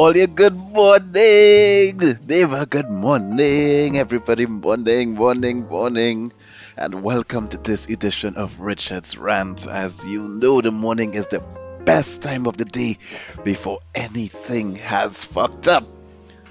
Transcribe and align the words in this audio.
all 0.00 0.16
you 0.16 0.26
good 0.26 0.56
morning. 0.56 2.00
Neighbor, 2.26 2.64
good 2.64 2.88
morning. 2.88 3.98
Everybody, 3.98 4.46
morning, 4.46 5.12
morning, 5.12 5.68
morning. 5.68 6.32
And 6.74 7.02
welcome 7.02 7.48
to 7.48 7.58
this 7.58 7.86
edition 7.86 8.36
of 8.36 8.60
Richard's 8.60 9.18
Rant. 9.18 9.66
As 9.66 10.02
you 10.06 10.26
know, 10.26 10.62
the 10.62 10.70
morning 10.70 11.12
is 11.12 11.26
the 11.26 11.40
best 11.84 12.22
time 12.22 12.46
of 12.46 12.56
the 12.56 12.64
day 12.64 12.96
before 13.44 13.80
anything 13.94 14.76
has 14.76 15.22
fucked 15.22 15.68
up. 15.68 15.86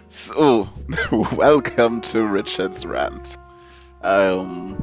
So, 0.09 0.69
welcome 1.11 2.01
to 2.01 2.23
Richard's 2.23 2.85
Rant. 2.85 3.35
I'm 4.03 4.77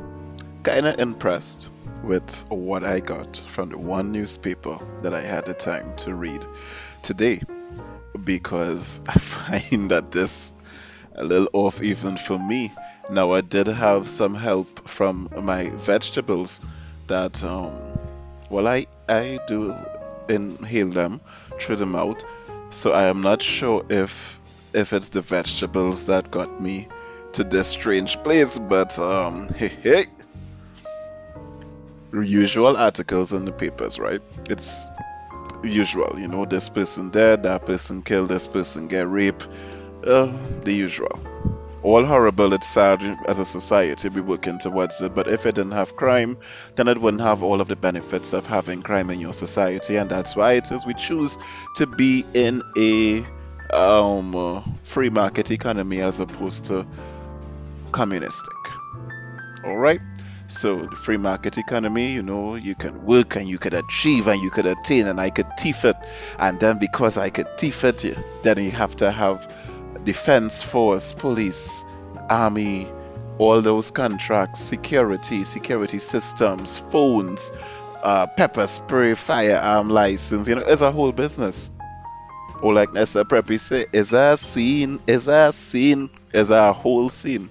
kinda 0.64 1.00
impressed 1.00 1.70
with 2.02 2.44
what 2.48 2.82
I 2.82 2.98
got 2.98 3.36
from 3.36 3.68
the 3.68 3.78
one 3.78 4.10
newspaper 4.10 4.80
that 5.02 5.14
I 5.14 5.20
had 5.20 5.46
the 5.46 5.54
time 5.54 5.94
to 5.98 6.16
read 6.16 6.44
today 7.02 7.42
because 8.16 9.00
I 9.08 9.18
find 9.18 9.90
that 9.90 10.10
this 10.10 10.52
a 11.14 11.24
little 11.24 11.48
off 11.52 11.82
even 11.82 12.16
for 12.16 12.38
me. 12.38 12.72
Now 13.10 13.32
I 13.32 13.40
did 13.40 13.68
have 13.68 14.08
some 14.08 14.34
help 14.34 14.88
from 14.88 15.30
my 15.40 15.70
vegetables 15.70 16.60
that 17.06 17.42
um 17.44 17.72
well 18.50 18.66
I 18.66 18.86
I 19.08 19.38
do 19.46 19.74
inhale 20.28 20.90
them 20.90 21.20
through 21.60 21.76
the 21.76 21.86
mouth. 21.86 22.24
So 22.70 22.92
I 22.92 23.04
am 23.04 23.20
not 23.20 23.42
sure 23.42 23.84
if 23.88 24.38
if 24.72 24.92
it's 24.92 25.10
the 25.10 25.22
vegetables 25.22 26.06
that 26.06 26.30
got 26.30 26.60
me 26.60 26.88
to 27.32 27.44
this 27.44 27.68
strange 27.68 28.16
place 28.22 28.58
but 28.58 28.98
um 28.98 29.48
hey 29.56 29.68
hey. 29.68 30.06
Usual 32.12 32.76
articles 32.76 33.32
in 33.32 33.44
the 33.44 33.52
papers 33.52 33.98
right? 33.98 34.22
It's 34.48 34.88
usual 35.62 36.16
you 36.18 36.28
know 36.28 36.44
this 36.44 36.68
person 36.68 37.10
dead 37.10 37.42
that 37.44 37.66
person 37.66 38.02
killed 38.02 38.28
this 38.28 38.46
person 38.46 38.88
get 38.88 39.08
raped. 39.08 39.46
Uh, 40.04 40.32
the 40.62 40.72
usual. 40.72 41.18
All 41.82 42.04
horrible 42.04 42.52
it's 42.52 42.66
sad 42.66 43.02
as 43.28 43.38
a 43.38 43.44
society 43.44 44.08
we're 44.08 44.22
working 44.22 44.58
towards 44.58 45.00
it 45.00 45.14
but 45.14 45.28
if 45.28 45.46
it 45.46 45.54
didn't 45.54 45.72
have 45.72 45.96
crime 45.96 46.38
then 46.74 46.88
it 46.88 47.00
wouldn't 47.00 47.22
have 47.22 47.42
all 47.42 47.60
of 47.60 47.68
the 47.68 47.76
benefits 47.76 48.32
of 48.32 48.46
having 48.46 48.82
crime 48.82 49.10
in 49.10 49.20
your 49.20 49.32
society 49.32 49.96
and 49.96 50.10
that's 50.10 50.34
why 50.34 50.52
it 50.54 50.70
is 50.70 50.84
we 50.84 50.94
choose 50.94 51.38
to 51.76 51.86
be 51.86 52.24
in 52.34 52.62
a 52.76 53.26
um, 53.72 54.34
uh, 54.34 54.62
free 54.82 55.10
market 55.10 55.50
economy 55.50 56.00
as 56.00 56.20
opposed 56.20 56.66
to 56.66 56.86
communistic. 57.92 58.54
All 59.64 59.76
right 59.76 60.00
so 60.48 60.86
the 60.86 60.96
free 60.96 61.16
market 61.16 61.58
economy, 61.58 62.12
you 62.12 62.22
know, 62.22 62.54
you 62.54 62.74
can 62.74 63.04
work 63.04 63.36
and 63.36 63.48
you 63.48 63.58
could 63.58 63.74
achieve 63.74 64.28
and 64.28 64.40
you 64.42 64.50
could 64.50 64.66
attain 64.66 65.06
and 65.06 65.20
I 65.20 65.30
could 65.30 65.46
teeth 65.58 65.84
it. 65.84 65.96
And 66.38 66.60
then 66.60 66.78
because 66.78 67.18
I 67.18 67.30
could 67.30 67.48
teeth 67.58 67.84
it, 67.84 68.18
then 68.42 68.62
you 68.62 68.70
have 68.70 68.94
to 68.96 69.10
have 69.10 69.52
defense 70.04 70.62
force, 70.62 71.12
police, 71.12 71.84
army, 72.30 72.88
all 73.38 73.60
those 73.60 73.90
contracts, 73.90 74.60
security, 74.60 75.44
security 75.44 75.98
systems, 75.98 76.78
phones, 76.78 77.52
uh, 78.02 78.26
pepper 78.26 78.66
spray, 78.66 79.14
firearm 79.14 79.90
license, 79.90 80.48
you 80.48 80.54
know, 80.54 80.62
it's 80.66 80.80
a 80.80 80.92
whole 80.92 81.12
business. 81.12 81.70
Or 82.62 82.72
like 82.72 82.92
Nessa 82.92 83.24
Preppy 83.24 83.60
say, 83.60 83.86
is 83.92 84.12
a 84.12 84.36
scene, 84.36 85.00
is 85.06 85.28
a 85.28 85.52
scene, 85.52 86.08
is 86.32 86.50
a 86.50 86.72
whole 86.72 87.10
scene. 87.10 87.50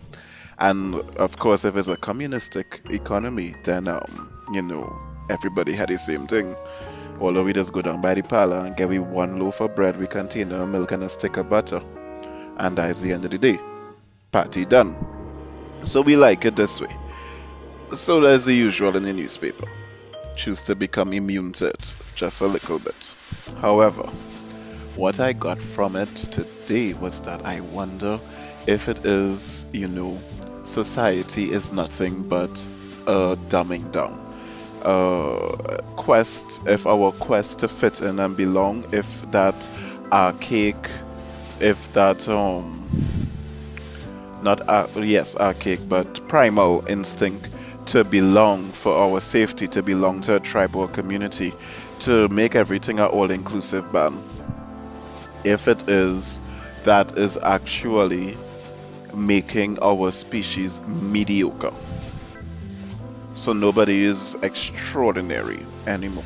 And 0.57 0.95
of 1.17 1.37
course, 1.37 1.65
if 1.65 1.75
it's 1.75 1.87
a 1.87 1.97
communistic 1.97 2.81
economy, 2.89 3.55
then 3.63 3.87
um, 3.87 4.31
you 4.51 4.61
know 4.61 4.97
everybody 5.29 5.73
had 5.73 5.89
the 5.89 5.97
same 5.97 6.27
thing. 6.27 6.55
All 7.19 7.37
of 7.37 7.45
we 7.45 7.53
just 7.53 7.73
go 7.73 7.81
down 7.81 8.01
by 8.01 8.13
the 8.13 8.23
parlor 8.23 8.65
and 8.65 8.75
get 8.75 8.89
we 8.89 8.99
one 8.99 9.39
loaf 9.39 9.61
of 9.61 9.75
bread, 9.75 9.97
we 9.97 10.07
container 10.07 10.65
milk 10.65 10.91
and 10.91 11.03
a 11.03 11.09
stick 11.09 11.37
of 11.37 11.49
butter, 11.49 11.81
and 12.57 12.77
that's 12.77 13.01
the 13.01 13.13
end 13.13 13.25
of 13.25 13.31
the 13.31 13.37
day. 13.37 13.59
Party 14.31 14.65
done. 14.65 14.95
So 15.83 16.01
we 16.01 16.15
like 16.17 16.45
it 16.45 16.55
this 16.55 16.81
way. 16.81 16.95
So 17.93 18.19
there's 18.19 18.45
the 18.45 18.53
usual 18.53 18.95
in 18.95 19.03
the 19.03 19.13
newspaper. 19.13 19.67
Choose 20.35 20.63
to 20.63 20.75
become 20.75 21.13
immune 21.13 21.53
to 21.53 21.67
it, 21.67 21.95
just 22.15 22.41
a 22.41 22.47
little 22.47 22.79
bit. 22.79 23.13
However, 23.61 24.03
what 24.95 25.19
I 25.19 25.33
got 25.33 25.61
from 25.61 25.95
it 25.95 26.13
today 26.15 26.93
was 26.93 27.21
that 27.21 27.45
I 27.45 27.61
wonder 27.61 28.19
if 28.67 28.89
it 28.89 29.05
is, 29.05 29.67
you 29.71 29.87
know, 29.87 30.21
society 30.63 31.51
is 31.51 31.71
nothing 31.71 32.23
but 32.23 32.67
a 33.07 33.37
dumbing 33.49 33.91
down. 33.91 34.21
Uh, 34.81 35.81
quest, 35.95 36.61
if 36.67 36.85
our 36.85 37.11
quest 37.11 37.59
to 37.59 37.67
fit 37.67 38.01
in 38.01 38.19
and 38.19 38.37
belong, 38.37 38.85
if 38.91 39.29
that 39.31 39.69
archaic, 40.11 40.89
if 41.59 41.91
that 41.93 42.27
um, 42.29 42.87
not 44.41 44.67
uh, 44.69 44.87
yes 45.01 45.35
archaic 45.35 45.87
but 45.89 46.27
primal 46.27 46.85
instinct 46.87 47.49
to 47.87 48.03
belong 48.03 48.71
for 48.71 48.95
our 48.95 49.19
safety, 49.19 49.67
to 49.67 49.83
belong 49.83 50.21
to 50.21 50.35
a 50.35 50.39
tribe 50.39 50.75
or 50.75 50.87
community, 50.87 51.53
to 51.99 52.27
make 52.29 52.55
everything 52.55 52.99
an 52.99 53.05
all-inclusive 53.05 53.91
ban. 53.91 54.23
If 55.43 55.67
it 55.67 55.87
is, 55.87 56.41
that 56.83 57.17
is 57.17 57.37
actually 57.37 58.37
making 59.15 59.79
our 59.81 60.11
species 60.11 60.81
mediocre. 60.81 61.73
So 63.33 63.53
nobody 63.53 64.03
is 64.03 64.37
extraordinary 64.41 65.65
anymore, 65.85 66.23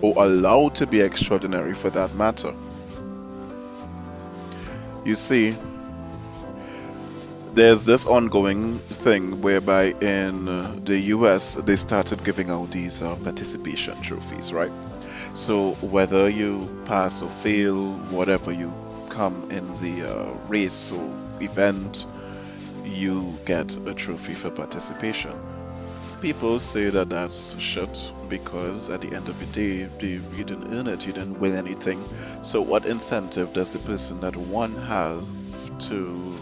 or 0.00 0.14
allowed 0.16 0.76
to 0.76 0.86
be 0.86 1.00
extraordinary 1.00 1.74
for 1.74 1.90
that 1.90 2.14
matter. 2.14 2.54
You 5.04 5.14
see, 5.14 5.56
there's 7.54 7.84
this 7.84 8.06
ongoing 8.06 8.78
thing 8.78 9.40
whereby 9.40 9.86
in 10.00 10.84
the 10.84 10.98
US 11.14 11.56
they 11.56 11.76
started 11.76 12.24
giving 12.24 12.50
out 12.50 12.70
these 12.70 13.02
uh, 13.02 13.16
participation 13.16 14.00
trophies, 14.02 14.52
right? 14.52 14.72
So 15.34 15.72
whether 15.74 16.28
you 16.28 16.82
pass 16.84 17.22
or 17.22 17.30
fail, 17.30 17.92
whatever 18.10 18.52
you 18.52 18.72
come 19.08 19.50
in 19.50 19.72
the 19.80 20.08
uh, 20.08 20.32
race 20.48 20.92
or 20.92 21.10
event, 21.40 22.06
you 22.84 23.38
get 23.44 23.76
a 23.86 23.94
trophy 23.94 24.34
for 24.34 24.50
participation. 24.50 25.38
People 26.20 26.58
say 26.58 26.90
that 26.90 27.08
that's 27.08 27.58
shit 27.58 28.12
because 28.28 28.90
at 28.90 29.00
the 29.00 29.14
end 29.14 29.28
of 29.28 29.38
the 29.38 29.46
day, 29.46 29.84
they, 29.98 30.20
you 30.36 30.44
didn't 30.44 30.74
earn 30.74 30.86
it, 30.86 31.06
you 31.06 31.12
didn't 31.12 31.40
win 31.40 31.54
anything. 31.54 32.02
So, 32.42 32.60
what 32.60 32.84
incentive 32.84 33.52
does 33.52 33.72
the 33.72 33.78
person 33.78 34.20
that 34.20 34.36
won 34.36 34.76
have 34.76 35.28
to 35.88 36.40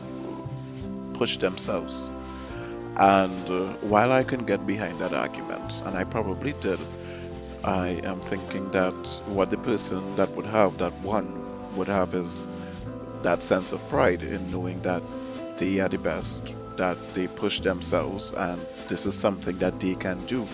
push 1.15 1.37
themselves? 1.39 2.11
And 2.97 3.49
uh, 3.49 3.75
while 3.81 4.11
I 4.11 4.25
can 4.25 4.45
get 4.45 4.67
behind 4.67 4.99
that 4.99 5.13
argument, 5.13 5.83
and 5.85 5.97
I 5.97 6.03
probably 6.03 6.53
did, 6.55 6.81
I 7.63 8.01
am 8.03 8.21
thinking 8.21 8.73
that 8.73 9.23
what 9.27 9.51
the 9.51 9.59
person 9.59 10.17
that 10.17 10.31
would 10.33 10.47
have 10.47 10.79
that 10.79 10.95
won 11.01 11.77
would 11.77 11.89
have 11.89 12.15
is 12.15 12.49
that 13.23 13.43
sense 13.43 13.73
of 13.73 13.89
pride 13.89 14.23
in 14.23 14.51
knowing 14.51 14.81
that 14.83 15.03
they 15.59 15.81
are 15.81 15.89
the 15.89 15.99
best, 15.99 16.55
that 16.77 16.97
they 17.15 17.27
push 17.27 17.61
themselves, 17.61 18.33
and 18.33 18.65
this 18.89 19.05
is 19.07 19.15
something 19.15 19.59
that 19.59 19.81
they 19.81 19.95
can 19.95 20.25
do. 20.27 20.47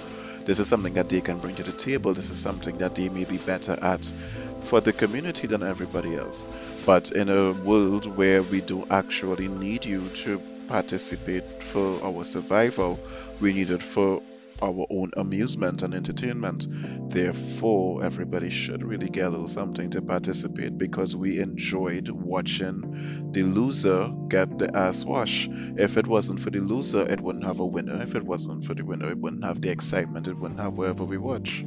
This 0.44 0.58
is 0.58 0.68
something 0.68 0.94
that 0.94 1.08
they 1.08 1.20
can 1.20 1.38
bring 1.38 1.54
to 1.56 1.62
the 1.62 1.72
table. 1.72 2.12
This 2.12 2.30
is 2.30 2.38
something 2.38 2.78
that 2.78 2.94
they 2.94 3.08
may 3.08 3.24
be 3.24 3.38
better 3.38 3.78
at 3.80 4.12
for 4.60 4.80
the 4.80 4.92
community 4.92 5.46
than 5.46 5.62
everybody 5.62 6.16
else. 6.16 6.48
But 6.84 7.12
in 7.12 7.28
a 7.28 7.52
world 7.52 8.04
where 8.06 8.42
we 8.42 8.60
do 8.60 8.86
actually 8.90 9.48
need 9.48 9.84
you 9.84 10.08
to 10.08 10.40
participate 10.68 11.62
for 11.62 12.02
our 12.02 12.24
survival, 12.24 12.98
we 13.40 13.52
need 13.52 13.70
it 13.70 13.82
for 13.82 14.22
our 14.62 14.86
own 14.90 15.12
amusement 15.16 15.82
and 15.82 15.94
entertainment. 15.94 16.66
Therefore, 17.08 18.04
everybody 18.04 18.50
should 18.50 18.82
really 18.82 19.08
get 19.08 19.26
a 19.26 19.30
little 19.30 19.48
something 19.48 19.90
to 19.90 20.02
participate 20.02 20.76
because 20.78 21.14
we 21.16 21.40
enjoyed 21.40 22.08
watching 22.08 23.30
the 23.32 23.42
loser 23.42 24.12
get 24.28 24.58
the 24.58 24.74
ass 24.76 25.04
wash. 25.04 25.48
If 25.50 25.96
it 25.96 26.06
wasn't 26.06 26.40
for 26.40 26.50
the 26.50 26.60
loser, 26.60 27.02
it 27.02 27.20
wouldn't 27.20 27.44
have 27.44 27.60
a 27.60 27.66
winner. 27.66 28.00
If 28.02 28.14
it 28.14 28.24
wasn't 28.24 28.64
for 28.64 28.74
the 28.74 28.84
winner, 28.84 29.10
it 29.10 29.18
wouldn't 29.18 29.44
have 29.44 29.60
the 29.60 29.70
excitement, 29.70 30.28
it 30.28 30.38
wouldn't 30.38 30.60
have 30.60 30.78
wherever 30.78 31.04
we 31.04 31.18
watch. 31.18 31.64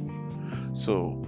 So, 0.72 1.24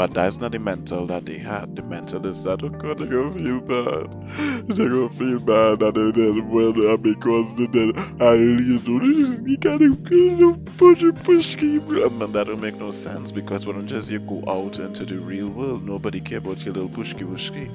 but 0.00 0.14
that's 0.14 0.40
not 0.40 0.50
the 0.52 0.58
mental 0.58 1.06
that 1.08 1.26
they 1.26 1.36
had. 1.36 1.76
The 1.76 1.82
mental 1.82 2.24
is 2.24 2.44
that, 2.44 2.62
oh 2.62 2.70
God, 2.70 3.00
they're 3.00 3.06
gonna 3.06 3.34
feel 3.34 3.60
bad. 3.60 4.66
They're 4.66 4.88
gonna 4.88 5.10
feel 5.10 5.40
bad 5.40 5.80
they 5.94 6.12
did 6.12 6.48
well 6.48 6.96
because 6.96 7.54
they 7.56 7.66
did. 7.66 7.98
I 8.18 8.32
you 8.32 8.80
know, 8.80 9.44
you 9.44 9.58
can't 9.58 10.78
push 10.78 11.02
it, 11.02 11.22
push. 11.22 11.54
And 11.56 11.82
mm, 11.82 12.32
that 12.32 12.46
don't 12.46 12.62
make 12.62 12.76
no 12.76 12.92
sense 12.92 13.30
because 13.30 13.66
when 13.66 13.86
just 13.86 14.10
you 14.10 14.20
go 14.20 14.42
out 14.48 14.78
into 14.78 15.04
the 15.04 15.18
real 15.18 15.48
world, 15.48 15.84
nobody 15.84 16.20
care 16.20 16.38
about 16.38 16.64
your 16.64 16.72
little 16.72 16.88
pushki 16.88 17.30
pushki. 17.30 17.70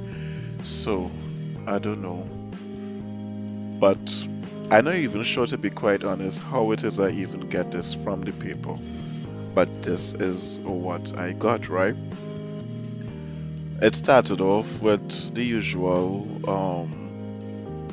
So, 0.66 1.12
I 1.68 1.78
don't 1.78 2.02
know. 2.02 2.24
But 3.80 4.00
I'm 4.72 4.86
not 4.86 4.96
even 4.96 5.22
sure, 5.22 5.46
to 5.46 5.60
be 5.60 5.70
quite 5.70 6.04
honest, 6.04 6.42
how 6.42 6.72
it 6.72 6.84
is 6.84 7.00
I 7.00 7.10
even 7.12 7.50
get 7.50 7.70
this 7.70 7.94
from 7.94 8.24
the 8.24 8.32
people 8.32 8.80
but 9.56 9.82
this 9.82 10.14
is 10.14 10.60
what 10.60 11.18
I 11.18 11.32
got, 11.32 11.70
right? 11.70 11.96
it 13.82 13.94
started 13.94 14.40
off 14.40 14.82
with 14.82 15.34
the 15.36 15.44
usual, 15.44 16.50
um, 16.50 17.88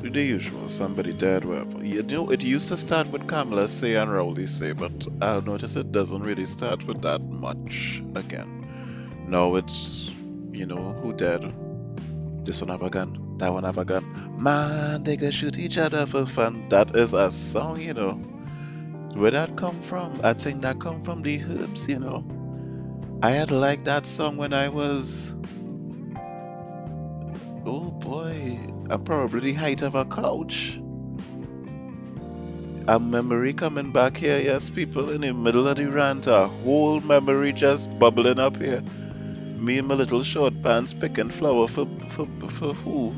the 0.00 0.22
usual, 0.22 0.68
somebody 0.68 1.12
dead, 1.12 1.44
whatever. 1.44 1.84
You 1.84 2.02
know, 2.02 2.30
it 2.30 2.42
used 2.42 2.68
to 2.68 2.76
start 2.76 3.08
with 3.08 3.22
Kamla 3.28 3.68
say 3.68 3.94
and 3.94 4.12
Rowley 4.12 4.48
say, 4.48 4.72
but 4.72 5.06
I'll 5.20 5.42
notice 5.42 5.76
it 5.76 5.92
doesn't 5.92 6.22
really 6.22 6.46
start 6.46 6.86
with 6.86 7.02
that 7.02 7.22
much 7.22 8.02
again. 8.16 9.24
No, 9.28 9.54
it's, 9.56 10.10
you 10.52 10.66
know, 10.66 10.92
who 11.00 11.12
dead? 11.12 11.54
This 12.44 12.60
one 12.60 12.70
have 12.70 12.82
a 12.82 12.90
gun, 12.90 13.38
that 13.38 13.52
one 13.52 13.62
have 13.62 13.78
a 13.78 13.84
gun. 13.84 14.36
Man, 14.42 15.04
they 15.04 15.16
can 15.16 15.30
shoot 15.30 15.56
each 15.56 15.78
other 15.78 16.04
for 16.06 16.26
fun. 16.26 16.68
That 16.70 16.96
is 16.96 17.12
a 17.14 17.30
song, 17.30 17.80
you 17.80 17.94
know. 17.94 18.20
Where 19.14 19.30
that 19.30 19.56
come 19.56 19.80
from? 19.80 20.20
I 20.24 20.32
think 20.32 20.62
that 20.62 20.78
come 20.80 21.02
from 21.02 21.22
the 21.22 21.42
herbs, 21.42 21.86
you 21.88 21.98
know. 21.98 22.24
I 23.22 23.30
had 23.30 23.50
liked 23.50 23.84
that 23.84 24.06
song 24.06 24.36
when 24.36 24.52
I 24.52 24.68
was 24.70 25.32
oh 27.64 27.90
boy, 27.90 28.58
I'm 28.90 29.04
probably 29.04 29.40
the 29.40 29.52
height 29.52 29.82
of 29.82 29.94
a 29.94 30.04
couch. 30.04 30.78
A 32.88 32.98
memory 32.98 33.52
coming 33.52 33.92
back 33.92 34.16
here, 34.16 34.40
yes, 34.40 34.70
people 34.70 35.10
in 35.10 35.20
the 35.20 35.32
middle 35.32 35.68
of 35.68 35.76
the 35.76 35.86
rant, 35.86 36.26
a 36.26 36.48
whole 36.48 37.00
memory 37.00 37.52
just 37.52 37.96
bubbling 37.98 38.40
up 38.40 38.56
here. 38.56 38.82
Me 39.58 39.78
and 39.78 39.86
my 39.86 39.94
little 39.94 40.24
short 40.24 40.60
pants 40.62 40.92
picking 40.92 41.28
flower 41.28 41.68
for 41.68 41.86
for 42.08 42.26
for 42.48 42.74
who? 42.74 43.14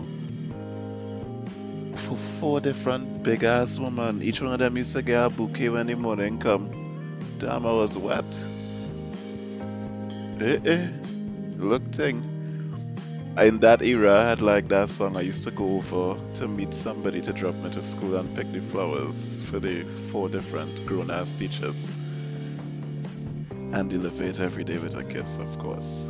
For 2.15 2.21
four 2.21 2.61
different 2.61 3.25
big 3.25 3.43
ass 3.43 3.77
women. 3.77 4.23
Each 4.23 4.41
one 4.41 4.53
of 4.53 4.61
them 4.61 4.77
used 4.77 4.93
to 4.93 5.03
get 5.03 5.27
a 5.27 5.31
bouquet 5.31 5.69
when 5.69 5.89
the 5.89 5.97
morning 5.97 6.39
come. 6.39 6.71
Damn, 7.39 7.67
I 7.67 7.73
was 7.73 7.99
wet. 7.99 8.47
Eh 10.41 10.61
eh. 10.65 10.89
Look 11.57 11.91
thing. 11.91 12.23
In 13.37 13.59
that 13.61 13.83
era, 13.83 14.21
I 14.21 14.29
had 14.29 14.41
like 14.41 14.69
that 14.69 14.91
song. 14.91 15.17
I 15.17 15.23
used 15.23 15.43
to 15.43 15.51
go 15.51 15.79
over 15.79 16.21
to 16.35 16.47
meet 16.47 16.73
somebody 16.73 17.21
to 17.23 17.33
drop 17.33 17.57
me 17.57 17.71
to 17.71 17.83
school 17.83 18.15
and 18.15 18.33
pick 18.37 18.53
the 18.53 18.61
flowers 18.61 19.41
for 19.47 19.59
the 19.59 19.83
four 20.13 20.29
different 20.29 20.87
grown 20.87 21.11
ass 21.11 21.33
teachers. 21.33 21.91
And 23.51 23.91
deliver 23.91 24.23
it 24.23 24.39
every 24.41 24.63
day 24.63 24.79
with 24.79 24.95
a 24.95 25.03
kiss, 25.03 25.39
of 25.39 25.59
course. 25.59 26.09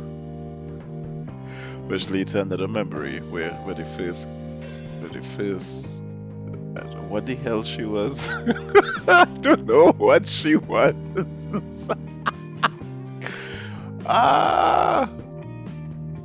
Which 1.87 2.11
leads 2.11 2.33
to 2.33 2.41
another 2.41 2.67
memory 2.67 3.21
where, 3.21 3.53
where 3.53 3.73
the 3.73 3.85
first, 3.85 4.29
where 4.99 5.09
the 5.09 5.21
first, 5.21 5.94
what 7.15 7.25
the 7.25 7.35
hell 7.35 7.63
she 7.63 7.85
was. 7.85 8.29
I 9.07 9.23
don't 9.39 9.65
know 9.65 9.93
what 9.93 10.27
she 10.27 10.57
was. 10.57 11.89
Ah! 14.07 15.09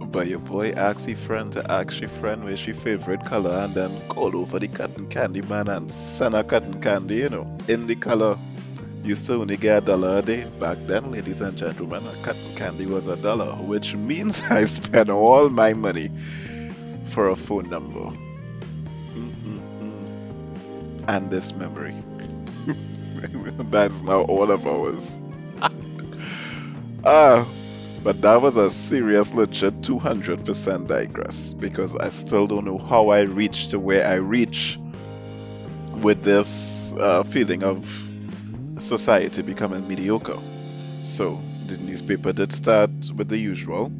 But 0.00 0.26
your 0.26 0.40
boy 0.40 0.72
asked 0.72 1.06
his 1.06 1.24
friend 1.24 1.50
to 1.52 1.70
ask 1.70 1.98
your 2.00 2.10
friend 2.10 2.44
where's 2.44 2.66
your 2.66 2.76
favorite 2.76 3.24
color 3.24 3.56
and 3.56 3.74
then 3.74 4.06
call 4.08 4.36
over 4.36 4.58
the 4.58 4.68
cotton 4.68 5.06
candy 5.08 5.40
man 5.40 5.68
and 5.68 5.90
send 5.90 6.34
a 6.34 6.44
cotton 6.44 6.82
candy, 6.82 7.18
you 7.18 7.30
know, 7.30 7.58
in 7.68 7.86
the 7.86 7.94
color. 7.94 8.36
Used 9.02 9.24
to 9.26 9.34
only 9.36 9.56
get 9.56 9.84
a 9.84 9.86
dollar 9.86 10.18
a 10.18 10.22
day. 10.22 10.44
Back 10.58 10.76
then, 10.86 11.10
ladies 11.10 11.40
and 11.40 11.56
gentlemen, 11.56 12.06
a 12.06 12.16
cotton 12.16 12.54
candy 12.54 12.84
was 12.84 13.06
a 13.06 13.16
dollar, 13.16 13.54
which 13.54 13.94
means 13.94 14.42
I 14.50 14.64
spent 14.64 15.08
all 15.08 15.48
my 15.48 15.72
money 15.72 16.10
for 17.06 17.30
a 17.30 17.36
phone 17.36 17.70
number. 17.70 18.12
And 21.10 21.28
this 21.28 21.52
memory. 21.52 21.96
That's 23.70 24.02
now 24.02 24.22
all 24.22 24.52
of 24.52 24.66
ours. 24.66 25.18
Ah. 27.04 27.48
But 28.02 28.22
that 28.22 28.40
was 28.40 28.56
a 28.56 28.70
serious, 28.70 29.34
legit 29.34 29.82
200% 29.82 30.86
digress 30.86 31.52
because 31.52 31.96
I 31.96 32.08
still 32.08 32.46
don't 32.46 32.64
know 32.64 32.78
how 32.78 33.08
I 33.08 33.20
reached 33.22 33.70
to 33.72 33.78
where 33.78 34.06
I 34.06 34.14
reach 34.14 34.78
with 35.96 36.22
this 36.22 36.94
uh, 36.98 37.24
feeling 37.24 37.62
of 37.62 37.84
society 38.78 39.42
becoming 39.42 39.86
mediocre. 39.86 40.38
So 41.02 41.42
the 41.66 41.76
newspaper 41.76 42.32
did 42.32 42.52
start 42.52 42.90
with 43.14 43.28
the 43.28 43.36
usual, 43.36 43.92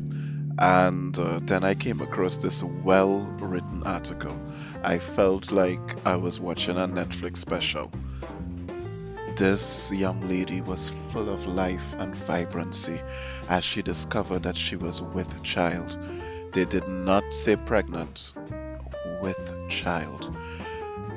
and 0.59 1.19
uh, 1.19 1.41
then 1.43 1.63
I 1.63 1.75
came 1.75 2.01
across 2.01 2.39
this 2.39 2.63
well 2.63 3.21
written 3.41 3.83
article. 3.85 4.35
I 4.83 4.99
felt 4.99 5.51
like 5.51 5.97
I 6.07 6.17
was 6.17 6.41
watching 6.41 6.77
a 6.77 6.89
Netflix 6.89 7.39
special 7.39 7.91
this 9.41 9.91
young 9.91 10.29
lady 10.29 10.61
was 10.61 10.91
full 10.91 11.31
of 11.31 11.47
life 11.47 11.95
and 11.99 12.15
vibrancy 12.15 13.01
as 13.49 13.65
she 13.65 13.81
discovered 13.81 14.43
that 14.43 14.55
she 14.55 14.77
was 14.77 15.01
with 15.01 15.43
child. 15.43 15.99
They 16.53 16.67
did 16.67 16.87
not 16.87 17.25
say 17.33 17.57
pregnant, 17.57 18.35
with 19.23 19.71
child. 19.71 20.37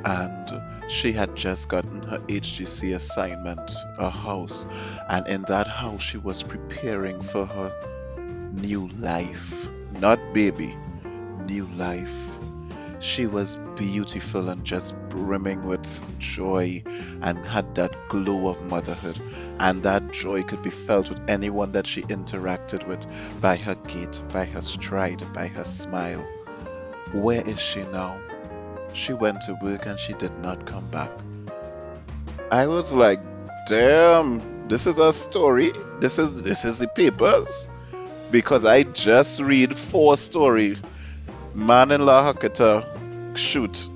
And 0.06 0.62
she 0.90 1.12
had 1.12 1.36
just 1.36 1.68
gotten 1.68 2.02
her 2.04 2.20
HDC 2.20 2.96
assignment, 2.96 3.70
a 3.98 4.10
house, 4.10 4.66
and 5.10 5.28
in 5.28 5.42
that 5.50 5.68
house 5.68 6.02
she 6.02 6.18
was 6.18 6.44
preparing 6.44 7.22
for 7.22 7.46
her 7.46 7.74
new 8.54 8.88
life. 9.00 9.68
Not 10.00 10.20
baby, 10.34 10.78
new 11.46 11.66
life 11.76 12.34
she 13.04 13.28
was 13.28 13.58
beautiful 13.76 14.48
and 14.48 14.64
just 14.64 14.98
brimming 15.10 15.66
with 15.66 16.20
joy 16.20 16.82
and 17.22 17.38
had 17.46 17.76
that 17.76 17.94
glow 18.08 18.48
of 18.48 18.64
motherhood. 18.64 19.20
And 19.60 19.84
that 19.84 20.14
joy 20.14 20.44
could 20.44 20.62
be 20.62 20.70
felt 20.70 21.10
with 21.10 21.20
anyone 21.30 21.74
that 21.74 21.86
she 21.86 22.04
interacted 22.04 22.88
with 22.88 23.06
by 23.42 23.58
her 23.58 23.76
gait, 23.76 24.22
by 24.32 24.46
her 24.46 24.62
stride, 24.62 25.22
by 25.34 25.48
her 25.48 25.66
smile. 25.66 26.26
Where 27.12 27.46
is 27.46 27.60
she 27.60 27.84
now? 27.84 28.18
She 28.94 29.12
went 29.12 29.42
to 29.42 29.58
work 29.62 29.86
and 29.86 30.00
she 30.00 30.14
did 30.14 30.38
not 30.40 30.66
come 30.66 30.88
back. 30.90 31.12
I 32.52 32.68
was 32.68 32.94
like, 32.94 33.20
damn, 33.68 34.70
this 34.70 34.88
is 34.88 34.98
a 34.98 35.12
story. 35.12 35.74
This 36.00 36.20
is 36.20 36.42
this 36.42 36.64
is 36.64 36.80
the 36.80 36.88
papers. 36.88 37.68
Because 38.32 38.64
I 38.64 38.84
just 38.84 39.42
read 39.42 39.78
four 39.78 40.16
story 40.16 40.78
Man 41.56 41.92
in 41.92 42.04
La 42.04 42.34
Hakata 42.34 42.93
shoot. 43.36 43.88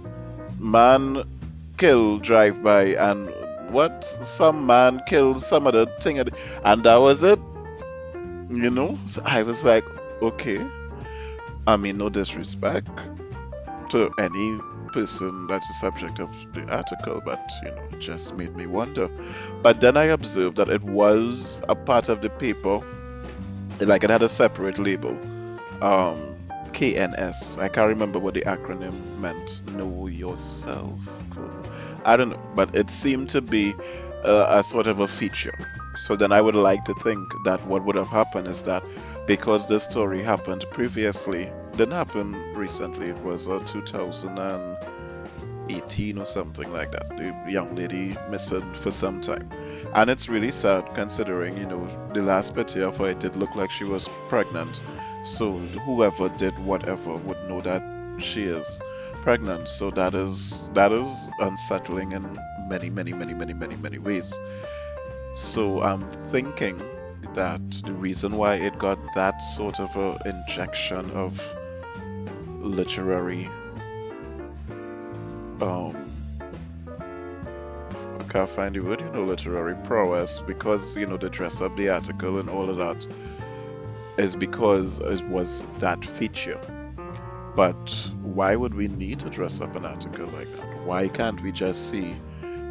Man 0.59 1.23
kill 1.77 2.17
drive 2.17 2.63
by 2.63 2.95
and 2.95 3.31
what 3.69 4.03
some 4.03 4.65
man 4.65 5.01
killed 5.05 5.41
some 5.41 5.67
other 5.67 5.85
thing 5.85 6.19
and 6.19 6.83
that 6.83 6.95
was 6.97 7.23
it. 7.23 7.39
You 8.49 8.69
know? 8.69 8.97
So 9.05 9.21
I 9.25 9.43
was 9.43 9.63
like, 9.63 9.85
okay. 10.21 10.65
I 11.67 11.75
mean 11.75 11.97
no 11.97 12.09
disrespect 12.09 12.89
to 13.89 14.09
any 14.17 14.59
person 14.87 15.47
that's 15.47 15.67
the 15.67 15.73
subject 15.73 16.19
of 16.19 16.53
the 16.53 16.63
article, 16.73 17.21
but 17.23 17.51
you 17.61 17.69
know, 17.69 17.83
it 17.91 17.99
just 17.99 18.35
made 18.35 18.55
me 18.55 18.65
wonder. 18.65 19.09
But 19.61 19.81
then 19.81 19.97
I 19.97 20.05
observed 20.05 20.57
that 20.57 20.69
it 20.69 20.83
was 20.83 21.61
a 21.67 21.75
part 21.75 22.09
of 22.09 22.21
the 22.21 22.29
paper, 22.29 22.81
like 23.79 24.03
it 24.03 24.09
had 24.09 24.23
a 24.23 24.29
separate 24.29 24.79
label. 24.79 25.17
Um, 25.81 26.36
KNS. 26.73 27.57
I 27.57 27.69
can't 27.69 27.89
remember 27.89 28.19
what 28.19 28.33
the 28.33 28.41
acronym 28.41 29.17
meant. 29.19 29.61
Know 29.75 30.07
yourself. 30.07 30.99
I 32.05 32.17
don't 32.17 32.29
know, 32.29 32.39
but 32.55 32.75
it 32.75 32.89
seemed 32.89 33.29
to 33.29 33.41
be 33.41 33.75
uh, 34.23 34.45
a 34.49 34.63
sort 34.63 34.87
of 34.87 34.99
a 34.99 35.07
feature. 35.07 35.57
So 35.95 36.15
then 36.15 36.31
I 36.31 36.41
would 36.41 36.55
like 36.55 36.85
to 36.85 36.93
think 36.93 37.33
that 37.43 37.65
what 37.65 37.83
would 37.85 37.95
have 37.95 38.09
happened 38.09 38.47
is 38.47 38.63
that 38.63 38.83
because 39.25 39.67
this 39.67 39.83
story 39.83 40.21
happened 40.21 40.65
previously, 40.71 41.51
didn't 41.71 41.91
happen 41.91 42.33
recently. 42.53 43.09
It 43.09 43.17
was 43.23 43.49
uh, 43.49 43.59
2018 45.67 46.17
or 46.17 46.25
something 46.25 46.71
like 46.71 46.91
that. 46.91 47.07
The 47.09 47.51
young 47.51 47.75
lady 47.75 48.15
missing 48.29 48.73
for 48.75 48.91
some 48.91 49.21
time, 49.21 49.49
and 49.93 50.09
it's 50.09 50.29
really 50.29 50.51
sad 50.51 50.93
considering 50.95 51.57
you 51.57 51.65
know 51.65 52.11
the 52.13 52.21
last 52.21 52.55
picture 52.55 52.85
of 52.85 52.97
her 52.97 53.09
it 53.09 53.19
did 53.19 53.35
look 53.35 53.55
like 53.55 53.71
she 53.71 53.83
was 53.83 54.09
pregnant 54.29 54.81
so 55.27 55.51
whoever 55.85 56.29
did 56.29 56.57
whatever 56.59 57.15
would 57.15 57.49
know 57.49 57.59
that 57.61 57.83
she 58.19 58.43
is 58.43 58.79
pregnant. 59.21 59.67
So 59.67 59.91
that 59.91 60.15
is 60.15 60.69
that 60.73 60.91
is 60.91 61.29
unsettling 61.39 62.13
in 62.13 62.39
many, 62.69 62.89
many, 62.89 63.13
many, 63.13 63.33
many, 63.33 63.53
many, 63.53 63.75
many 63.75 63.97
ways. 63.97 64.39
So 65.35 65.81
I'm 65.81 66.09
thinking 66.31 66.81
that 67.33 67.61
the 67.83 67.91
reason 67.91 68.37
why 68.37 68.55
it 68.55 68.79
got 68.79 68.99
that 69.15 69.43
sort 69.43 69.79
of 69.81 69.95
a 69.97 70.17
injection 70.25 71.11
of 71.11 71.55
literary 72.61 73.49
um 75.61 76.11
I 78.19 78.23
can't 78.29 78.49
find 78.49 78.75
the 78.75 78.81
word, 78.81 79.01
you 79.01 79.09
know, 79.09 79.23
literary 79.23 79.75
prowess 79.83 80.41
because 80.41 80.97
you 80.97 81.05
know 81.05 81.17
they 81.17 81.29
dress 81.29 81.61
up 81.61 81.75
the 81.77 81.89
article 81.89 82.39
and 82.39 82.49
all 82.49 82.69
of 82.69 82.77
that 82.77 83.07
is 84.17 84.35
because 84.35 84.99
it 84.99 85.27
was 85.27 85.63
that 85.79 86.03
feature. 86.03 86.59
But 87.55 88.11
why 88.21 88.55
would 88.55 88.73
we 88.73 88.87
need 88.87 89.19
to 89.21 89.29
dress 89.29 89.61
up 89.61 89.75
an 89.75 89.85
article 89.85 90.27
like 90.27 90.51
that? 90.57 90.85
Why 90.85 91.07
can't 91.07 91.41
we 91.41 91.51
just 91.51 91.89
see, 91.89 92.15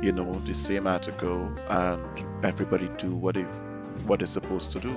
you 0.02 0.12
know, 0.12 0.32
the 0.44 0.54
same 0.54 0.86
article 0.86 1.50
and 1.68 2.44
everybody 2.44 2.88
do 2.98 3.14
what 3.14 3.36
it 3.36 3.46
what 4.04 4.22
it's 4.22 4.32
supposed 4.32 4.72
to 4.72 4.80
do? 4.80 4.96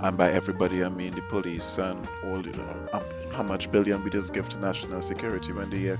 and 0.00 0.18
by 0.18 0.30
everybody 0.32 0.84
I 0.84 0.88
mean 0.90 1.12
the 1.12 1.22
police 1.22 1.78
and 1.78 2.06
all 2.22 2.42
the, 2.42 2.52
um, 2.92 3.04
how 3.32 3.42
much 3.42 3.70
billion 3.70 4.02
we 4.02 4.10
just 4.10 4.34
give 4.34 4.48
to 4.50 4.58
national 4.58 5.00
security 5.00 5.52
when 5.52 5.70
the 5.70 5.78
year 5.78 5.96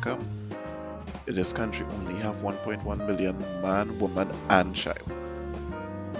This 1.26 1.54
country 1.54 1.86
only 1.90 2.20
have 2.20 2.36
1.1 2.36 3.06
million 3.06 3.38
man, 3.62 3.98
woman, 3.98 4.30
and 4.50 4.74
child. 4.74 5.10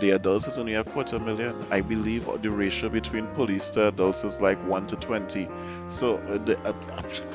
The 0.01 0.11
adults 0.11 0.49
is 0.49 0.59
only 0.59 0.75
a 0.75 0.83
quarter 0.83 1.19
million. 1.19 1.67
I 1.71 1.83
believe 1.83 2.29
the 2.43 2.51
ratio 2.51 2.89
between 2.89 3.27
police 3.29 3.71
to 3.71 3.89
adults 3.89 4.25
is 4.25 4.41
like 4.41 4.59
1 4.67 4.87
to 4.89 4.97
20. 4.97 5.49
So, 5.89 6.17
uh, 6.17 6.39
the, 6.39 6.59
uh, 6.59 6.73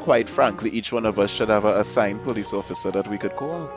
quite 0.01 0.29
frankly, 0.29 0.71
each 0.71 0.91
one 0.91 1.05
of 1.05 1.19
us 1.19 1.31
should 1.31 1.49
have 1.49 1.65
a 1.65 1.79
assigned 1.79 2.23
police 2.23 2.53
officer 2.53 2.91
that 2.91 3.07
we 3.07 3.17
could 3.17 3.35
call. 3.35 3.69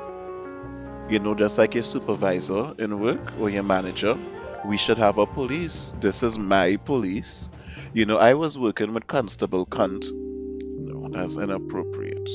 You 1.10 1.18
know, 1.18 1.34
just 1.34 1.58
like 1.58 1.74
your 1.74 1.84
supervisor 1.84 2.72
in 2.78 2.98
work 2.98 3.34
or 3.38 3.50
your 3.50 3.62
manager, 3.62 4.18
we 4.64 4.78
should 4.78 4.98
have 4.98 5.18
a 5.18 5.26
police. 5.26 5.92
This 6.00 6.22
is 6.22 6.38
my 6.38 6.76
police. 6.76 7.48
You 7.92 8.06
know, 8.06 8.16
I 8.16 8.34
was 8.34 8.58
working 8.58 8.94
with 8.94 9.06
Constable 9.06 9.66
Cunt. 9.66 10.10
No, 10.12 11.08
that's 11.10 11.36
inappropriate. 11.36 12.30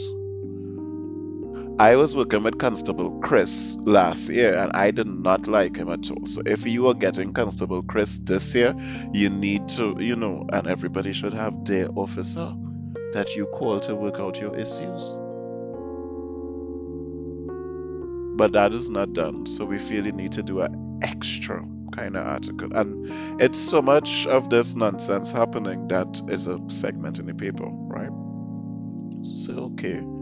I 1.79 1.96
was 1.96 2.15
working 2.15 2.41
with 2.41 2.57
Constable 2.57 3.19
Chris 3.19 3.77
last 3.79 4.31
year 4.31 4.55
and 4.55 4.72
I 4.74 4.89
did 4.89 5.05
not 5.05 5.48
like 5.48 5.75
him 5.75 5.89
at 5.89 6.10
all. 6.10 6.25
So 6.25 6.41
if 6.43 6.65
you 6.65 6.88
are 6.88 6.96
getting 6.96 7.34
Constable 7.34 7.84
Chris 7.84 8.17
this 8.17 8.55
year, 8.55 8.74
you 9.13 9.29
need 9.29 9.69
to, 9.69 9.96
you 10.00 10.15
know, 10.15 10.48
and 10.51 10.65
everybody 10.65 11.13
should 11.13 11.36
have 11.36 11.65
their 11.65 11.89
officer 11.91 12.51
that 13.13 13.36
you 13.36 13.46
call 13.46 13.79
to 13.81 13.96
work 13.96 14.19
out 14.19 14.41
your 14.41 14.55
issues. 14.55 15.13
But 18.38 18.53
that 18.53 18.72
is 18.74 18.89
not 18.89 19.13
done. 19.13 19.46
So 19.46 19.63
we 19.65 19.77
feel 19.77 20.03
you 20.03 20.13
need 20.13 20.31
to 20.31 20.41
do 20.41 20.62
an 20.62 21.01
extra 21.03 21.63
kind 21.91 22.17
of 22.17 22.25
article. 22.25 22.75
And 22.75 23.39
it's 23.39 23.60
so 23.60 23.84
much 23.84 24.25
of 24.25 24.50
this 24.50 24.74
nonsense 24.74 25.31
happening 25.31 25.89
that 25.89 26.24
is 26.27 26.48
a 26.48 26.60
segment 26.69 27.19
in 27.19 27.27
the 27.27 27.36
paper, 27.36 27.67
right? 27.67 28.10
So, 29.22 29.74
okay. 29.74 30.16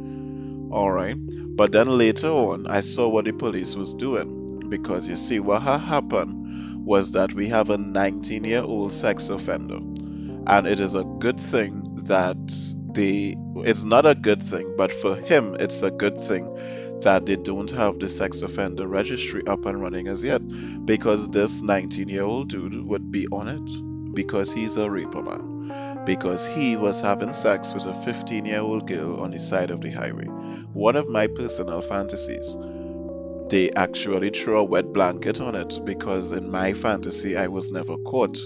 All 0.76 0.92
right. 0.92 1.16
But 1.18 1.72
then 1.72 1.88
later 1.98 2.28
on, 2.28 2.68
I 2.68 2.82
saw 2.82 3.08
what 3.08 3.24
the 3.24 3.32
police 3.32 3.78
was 3.78 3.96
doing 3.96 4.60
because 4.68 5.08
you 5.08 5.16
see, 5.16 5.40
what 5.40 5.62
had 5.62 5.78
happened 5.78 6.86
was 6.86 7.14
that 7.14 7.32
we 7.32 7.48
have 7.48 7.70
a 7.70 7.78
19 7.78 8.44
year 8.44 8.62
old 8.62 8.92
sex 8.92 9.30
offender, 9.30 9.78
and 9.78 10.68
it 10.68 10.82
is 10.82 10.94
a 10.94 11.06
good 11.06 11.40
thing 11.40 11.82
that 12.08 12.36
they. 12.94 13.38
It's 13.56 13.86
not 13.86 14.06
a 14.06 14.16
good 14.16 14.44
thing, 14.44 14.76
but 14.76 14.92
for 14.92 15.16
him, 15.16 15.56
it's 15.62 15.82
a 15.82 15.92
good 15.92 16.20
thing 16.20 17.00
that 17.04 17.26
they 17.26 17.38
don't 17.38 17.72
have 17.72 18.00
the 18.00 18.10
sex 18.10 18.42
offender 18.42 18.86
registry 18.86 19.48
up 19.48 19.66
and 19.66 19.82
running 19.82 20.10
as 20.10 20.26
yet 20.26 20.42
because 20.86 21.30
this 21.30 21.62
19 21.62 22.10
year 22.10 22.24
old 22.24 22.50
dude 22.50 22.86
would 22.86 23.14
be 23.14 23.28
on 23.28 23.48
it 23.48 24.14
because 24.14 24.52
he's 24.52 24.76
a 24.76 24.90
raper 24.90 25.22
man 25.22 25.55
because 26.06 26.46
he 26.46 26.76
was 26.76 27.02
having 27.02 27.34
sex 27.34 27.74
with 27.74 27.86
a 27.86 27.94
15 27.94 28.46
year 28.46 28.60
old 28.60 28.88
girl 28.88 29.20
on 29.20 29.32
the 29.32 29.40
side 29.40 29.72
of 29.72 29.82
the 29.82 29.90
highway. 29.90 30.26
One 30.26 30.96
of 30.96 31.10
my 31.10 31.28
personal 31.28 31.82
fantasies. 31.82 32.58
They 33.50 33.72
actually 33.72 34.30
threw 34.30 34.60
a 34.60 34.64
wet 34.64 34.94
blanket 34.94 35.42
on 35.42 35.56
it 35.56 35.80
because 35.84 36.32
in 36.32 36.50
my 36.50 36.74
fantasy 36.74 37.36
I 37.36 37.48
was 37.48 37.72
never 37.72 37.98
caught. 37.98 38.40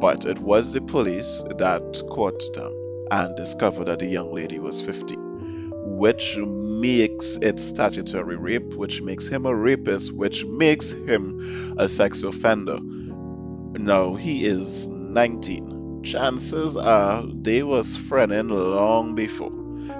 But 0.00 0.24
it 0.24 0.38
was 0.38 0.72
the 0.72 0.80
police 0.80 1.42
that 1.58 2.02
caught 2.10 2.54
them 2.54 2.72
and 3.10 3.36
discovered 3.36 3.86
that 3.86 3.98
the 3.98 4.06
young 4.06 4.32
lady 4.32 4.58
was 4.58 4.80
15, 4.80 5.72
which 5.98 6.36
makes 6.38 7.36
it 7.36 7.58
statutory 7.58 8.36
rape, 8.36 8.74
which 8.74 9.02
makes 9.02 9.26
him 9.26 9.46
a 9.46 9.54
rapist, 9.54 10.12
which 10.12 10.44
makes 10.44 10.92
him 10.92 11.74
a 11.78 11.88
sex 11.88 12.22
offender. 12.22 12.78
Now 12.80 14.14
he 14.14 14.44
is 14.44 14.88
19 14.88 15.77
chances 16.08 16.76
are 16.76 17.22
they 17.26 17.62
was 17.62 17.96
friending 17.96 18.50
long 18.50 19.14
before. 19.14 19.52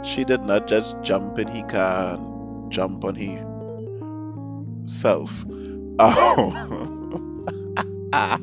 She 0.05 0.25
did 0.25 0.41
not 0.43 0.67
just 0.67 0.97
jump 1.03 1.39
in 1.39 1.49
he 1.49 1.63
car 1.63 2.15
and 2.15 2.73
jump 2.73 3.05
on 3.05 3.15
he 3.15 3.39
self. 4.87 5.45
Oh. 5.99 7.25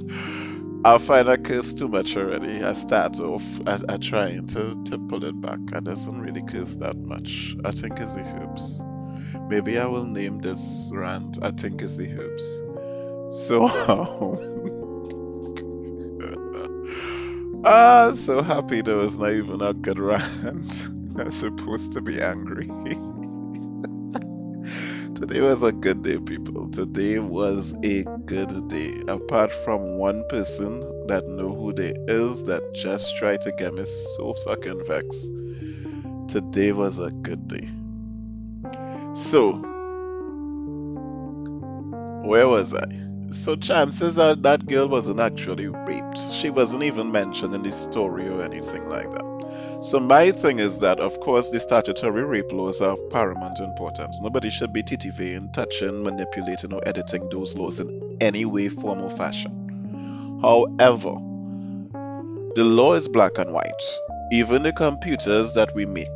I 0.86 1.00
find 1.00 1.28
a 1.28 1.40
curse 1.40 1.74
too 1.74 1.88
much 1.88 2.16
already. 2.16 2.64
I 2.64 2.74
start 2.74 3.20
off 3.20 3.44
I, 3.66 3.80
I 3.90 3.98
trying 3.98 4.46
to, 4.48 4.84
to 4.84 5.00
pull 5.00 5.26
it 5.26 5.42
back. 5.42 5.60
I 5.74 5.80
doesn't 5.80 6.22
really 6.22 6.44
curse 6.44 6.76
that 6.76 6.96
much. 6.96 7.56
I 7.66 7.72
think 7.72 8.00
it's 8.00 8.14
the 8.14 8.22
herbs. 8.22 8.84
Maybe 9.50 9.80
I 9.80 9.88
will 9.88 10.06
name 10.06 10.40
this 10.40 10.92
rant 10.94 11.40
I 11.42 11.50
think 11.50 11.82
it's 11.82 11.98
the 11.98 12.12
herbs. 12.12 12.64
So 13.48 13.68
Ah, 17.68 18.12
so 18.14 18.44
happy 18.44 18.82
there 18.82 18.96
was 18.96 19.18
not 19.18 19.32
even 19.32 19.60
a 19.60 19.74
good 19.74 19.98
rant. 19.98 20.88
I'm 21.18 21.32
supposed 21.32 21.94
to 21.94 22.02
be 22.02 22.22
angry. 22.22 22.68
Today 25.16 25.42
was 25.42 25.64
a 25.64 25.72
good 25.72 26.04
day, 26.04 26.20
people. 26.20 26.70
Today 26.70 27.18
was 27.18 27.74
a 27.84 28.04
good 28.04 28.68
day. 28.68 29.02
Apart 29.08 29.52
from 29.52 29.98
one 29.98 30.24
person 30.30 30.82
that 31.08 31.28
know 31.28 31.56
who 31.56 31.74
they 31.74 31.96
is 32.08 32.44
that 32.44 32.62
just 32.76 33.18
tried 33.18 33.42
to 33.42 33.52
get 33.54 33.74
me 33.74 33.86
so 33.86 34.36
fucking 34.46 34.86
vexed. 34.86 35.32
Today 36.28 36.72
was 36.72 37.00
a 37.00 37.10
good 37.10 37.48
day. 37.48 37.68
So, 39.16 39.54
where 42.28 42.48
was 42.48 42.76
I? 42.76 43.05
So 43.32 43.56
chances 43.56 44.18
are 44.20 44.36
that 44.36 44.66
girl 44.66 44.88
wasn't 44.88 45.20
actually 45.20 45.68
raped. 45.68 46.20
She 46.32 46.50
wasn't 46.50 46.84
even 46.84 47.12
mentioned 47.12 47.54
in 47.54 47.64
the 47.64 47.72
story 47.72 48.28
or 48.28 48.42
anything 48.42 48.88
like 48.88 49.12
that. 49.12 49.80
So 49.82 50.00
my 50.00 50.32
thing 50.32 50.60
is 50.60 50.80
that, 50.80 51.00
of 51.00 51.20
course, 51.20 51.50
the 51.50 51.60
statutory 51.60 52.24
rape 52.24 52.52
laws 52.52 52.82
are 52.82 52.92
of 52.94 53.10
paramount 53.10 53.60
importance. 53.60 54.20
Nobody 54.22 54.50
should 54.50 54.74
be 54.74 54.84
TTVing, 54.84 55.54
touching, 55.54 56.04
manipulating, 56.04 56.74
or 56.74 56.88
editing 56.88 57.30
those 57.30 57.56
laws 57.56 57.80
in 57.80 58.18
any 58.20 58.46
way, 58.46 58.70
form, 58.70 59.02
or 59.02 59.10
fashion. 59.10 60.40
However, 60.42 61.14
the 62.56 62.64
law 62.64 62.94
is 62.94 63.08
black 63.08 63.38
and 63.38 63.54
white. 63.54 63.84
Even 64.32 64.64
the 64.64 64.74
computers 64.74 65.54
that 65.54 65.76
we 65.76 65.86
make, 65.86 66.08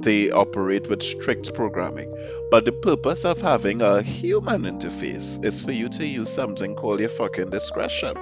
they 0.00 0.30
operate 0.30 0.88
with 0.88 1.02
strict 1.02 1.54
programming. 1.54 2.12
But 2.50 2.64
the 2.64 2.72
purpose 2.72 3.26
of 3.26 3.42
having 3.42 3.82
a 3.82 4.00
human 4.02 4.62
interface 4.62 5.44
is 5.44 5.60
for 5.62 5.72
you 5.72 5.88
to 5.90 6.06
use 6.06 6.30
something 6.30 6.74
called 6.74 7.00
your 7.00 7.10
fucking 7.10 7.50
discretion. 7.50 8.16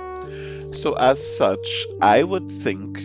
So, 0.72 0.94
as 0.94 1.24
such, 1.36 1.86
I 2.00 2.24
would 2.24 2.50
think 2.50 2.98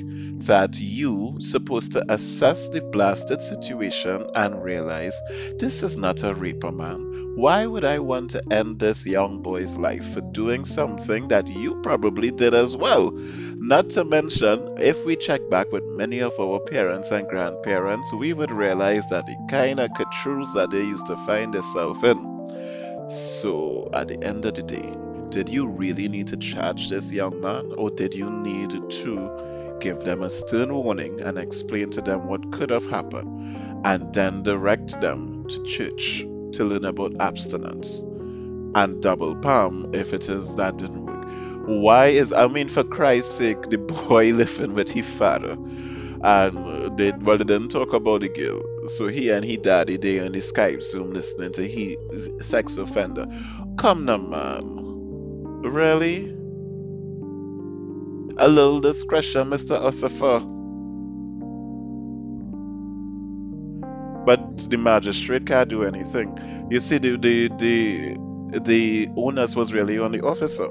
that 0.46 0.80
you 0.80 1.36
supposed 1.40 1.94
to 1.94 2.12
assess 2.12 2.70
the 2.70 2.82
blasted 2.82 3.42
situation 3.42 4.26
and 4.34 4.64
realize 4.64 5.20
this 5.60 5.84
is 5.84 5.96
not 5.96 6.24
a 6.24 6.34
reaper 6.34 6.72
man. 6.72 7.11
Why 7.36 7.66
would 7.66 7.86
I 7.86 8.00
want 8.00 8.32
to 8.32 8.44
end 8.52 8.80
this 8.80 9.06
young 9.06 9.42
boy's 9.42 9.78
life 9.78 10.06
for 10.14 10.20
doing 10.20 10.66
something 10.66 11.30
that 11.30 11.48
you 11.48 11.76
probably 11.82 12.30
did 12.30 12.54
as 12.54 12.76
well? 12.76 13.12
Not 13.12 13.92
to 13.92 14.04
mention, 14.04 14.78
if 14.80 15.06
we 15.06 15.16
check 15.16 15.50
back 15.50 15.72
with 15.72 15.86
many 15.86 16.20
of 16.20 16.38
our 16.42 16.60
parents 16.60 17.10
and 17.12 17.26
grandparents, 17.26 18.14
we 18.14 18.34
would 18.34 18.52
realize 18.52 19.08
that 19.08 19.28
the 19.28 19.38
kind 19.50 19.80
of 19.80 19.94
couture 19.94 20.44
that 20.56 20.72
they 20.72 20.82
used 20.82 21.08
to 21.08 21.16
find 21.16 21.54
themselves 21.54 22.04
in. 22.04 23.08
So, 23.10 23.90
at 23.94 24.10
the 24.10 24.22
end 24.22 24.46
of 24.46 24.56
the 24.56 24.64
day, 24.64 24.94
did 25.30 25.48
you 25.48 25.68
really 25.68 26.10
need 26.10 26.28
to 26.28 26.38
charge 26.38 26.90
this 26.90 27.14
young 27.14 27.40
man, 27.40 27.72
or 27.78 27.90
did 27.92 28.14
you 28.14 28.30
need 28.30 28.72
to 28.72 29.78
give 29.80 30.02
them 30.02 30.22
a 30.22 30.30
stern 30.30 30.74
warning 30.74 31.22
and 31.22 31.38
explain 31.38 31.92
to 31.92 32.02
them 32.02 32.28
what 32.28 32.52
could 32.52 32.72
have 32.72 32.88
happened, 32.88 33.86
and 33.86 34.14
then 34.14 34.44
direct 34.44 35.00
them 35.00 35.46
to 35.48 35.64
church 35.64 36.26
to 36.54 36.66
learn 36.66 36.86
about 36.86 37.20
abstinence 37.20 38.04
and 38.74 39.02
double 39.02 39.36
palm 39.36 39.94
if 39.94 40.14
it 40.14 40.30
is 40.30 40.56
that 40.56 40.78
didn't 40.78 41.06
work. 41.06 41.28
Why 41.68 42.08
is, 42.08 42.34
I 42.34 42.48
mean, 42.48 42.70
for 42.70 42.84
Christ's 42.84 43.34
sake, 43.36 43.62
the 43.70 43.78
boy 44.08 44.34
living 44.34 44.74
with 44.74 44.90
his 44.90 45.06
father, 45.06 45.58
and 46.24 46.98
they, 46.98 47.12
well, 47.12 47.38
they 47.38 47.44
didn't 47.44 47.70
talk 47.70 47.94
about 47.94 48.22
the 48.22 48.30
girl. 48.30 48.62
So 48.88 49.08
he 49.08 49.30
and 49.30 49.44
he 49.46 49.58
daddy, 49.58 49.98
they 49.98 50.20
on 50.20 50.32
the 50.32 50.40
Skype 50.40 50.84
Zoom 50.84 51.14
listening 51.14 51.52
to 51.54 51.68
he 51.68 51.98
sex 52.40 52.78
offender. 52.78 53.28
Come 53.78 54.06
now, 54.06 54.18
ma'am. 54.18 55.62
Really? 55.64 56.30
A 58.38 58.48
little 58.48 58.80
discretion, 58.80 59.50
Mr. 59.50 59.80
Osifer. 59.80 60.42
But 64.26 64.70
the 64.70 64.78
magistrate 64.78 65.46
can't 65.48 65.70
do 65.70 65.84
anything. 65.84 66.68
You 66.70 66.80
see, 66.80 66.98
the 66.98 67.18
the 67.18 67.48
the, 67.58 68.60
the 68.60 69.10
onus 69.16 69.56
was 69.56 69.74
really 69.74 70.00
on 70.00 70.12
the 70.12 70.22
officer 70.22 70.68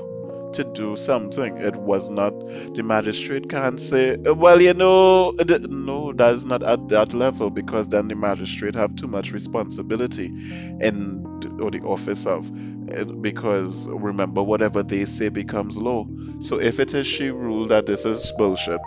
to 0.53 0.65
do 0.65 0.97
something. 0.97 1.59
It 1.59 1.77
was 1.77 2.11
not 2.11 2.33
the 2.75 2.83
magistrate 2.83 3.49
can't 3.49 3.81
say, 3.81 4.17
well, 4.17 4.61
you 4.61 4.75
know, 4.75 5.33
no, 5.69 6.13
that 6.13 6.35
is 6.35 6.47
not 6.47 6.63
at 6.63 6.89
that 6.89 7.15
level 7.15 7.51
because 7.51 7.89
then 7.89 8.09
the 8.09 8.15
magistrate 8.15 8.75
have 8.75 8.97
too 8.97 9.07
much 9.07 9.33
responsibility 9.33 10.27
in 10.27 11.27
or 11.61 11.71
the 11.71 11.81
office 11.81 12.27
of 12.27 12.51
eh, 12.91 13.05
because 13.05 13.89
remember 13.89 14.43
whatever 14.43 14.83
they 14.83 15.05
say 15.05 15.29
becomes 15.29 15.77
law 15.77 16.07
so 16.41 16.59
if 16.61 16.81
it 16.81 16.95
is 16.95 17.07
she 17.07 17.31
ruled 17.31 17.71
that 17.71 17.87
this 17.87 18.05
is 18.05 18.33
bullshit 18.39 18.81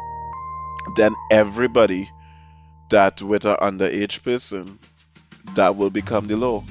then 0.98 1.14
everybody 1.32 2.10
that 2.94 3.22
with 3.22 3.46
an 3.46 3.56
underage 3.58 4.24
person 4.24 4.80
that 5.56 5.76
will 5.76 5.90
become 5.90 6.26
the 6.26 6.38
law 6.38 6.64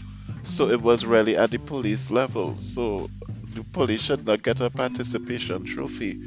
so 0.42 0.70
it 0.70 0.80
was 0.80 1.04
really 1.04 1.36
at 1.36 1.50
the 1.50 1.58
police 1.58 2.10
level 2.10 2.56
so 2.56 3.10
the 3.54 3.62
police 3.64 4.00
should 4.00 4.24
not 4.26 4.42
get 4.42 4.60
a 4.60 4.70
participation 4.70 5.64
trophy 5.64 6.20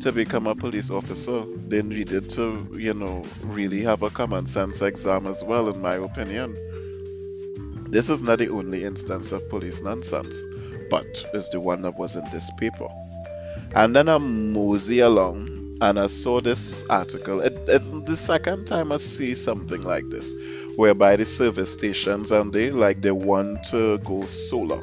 to 0.00 0.12
become 0.12 0.46
a 0.46 0.54
police 0.54 0.90
officer 0.90 1.44
they 1.68 1.82
needed 1.82 2.30
to 2.30 2.74
you 2.78 2.94
know 2.94 3.22
really 3.42 3.82
have 3.82 4.02
a 4.02 4.10
common 4.10 4.46
sense 4.46 4.82
exam 4.82 5.26
as 5.26 5.44
well 5.44 5.68
in 5.68 5.80
my 5.80 5.94
opinion 5.96 6.56
this 7.90 8.08
is 8.08 8.22
not 8.22 8.38
the 8.38 8.50
only 8.50 8.84
instance 8.84 9.32
of 9.32 9.48
police 9.48 9.82
nonsense, 9.82 10.44
but 10.90 11.06
it's 11.34 11.48
the 11.48 11.58
one 11.58 11.82
that 11.82 11.98
was 11.98 12.14
in 12.14 12.24
this 12.30 12.48
paper. 12.52 12.86
And 13.74 13.96
then 13.96 14.08
I 14.08 14.18
mosey 14.18 15.00
along 15.00 15.76
and 15.80 15.98
I 15.98 16.06
saw 16.06 16.40
this 16.40 16.84
article. 16.88 17.40
It, 17.40 17.59
it's 17.70 17.90
the 17.90 18.16
second 18.16 18.66
time 18.66 18.92
I 18.92 18.96
see 18.96 19.34
something 19.34 19.82
like 19.82 20.08
this, 20.08 20.34
whereby 20.76 21.16
the 21.16 21.24
service 21.24 21.72
stations 21.72 22.30
and 22.32 22.52
they 22.52 22.70
like 22.70 23.00
they 23.00 23.10
want 23.10 23.64
to 23.64 23.98
go 23.98 24.26
solar. 24.26 24.82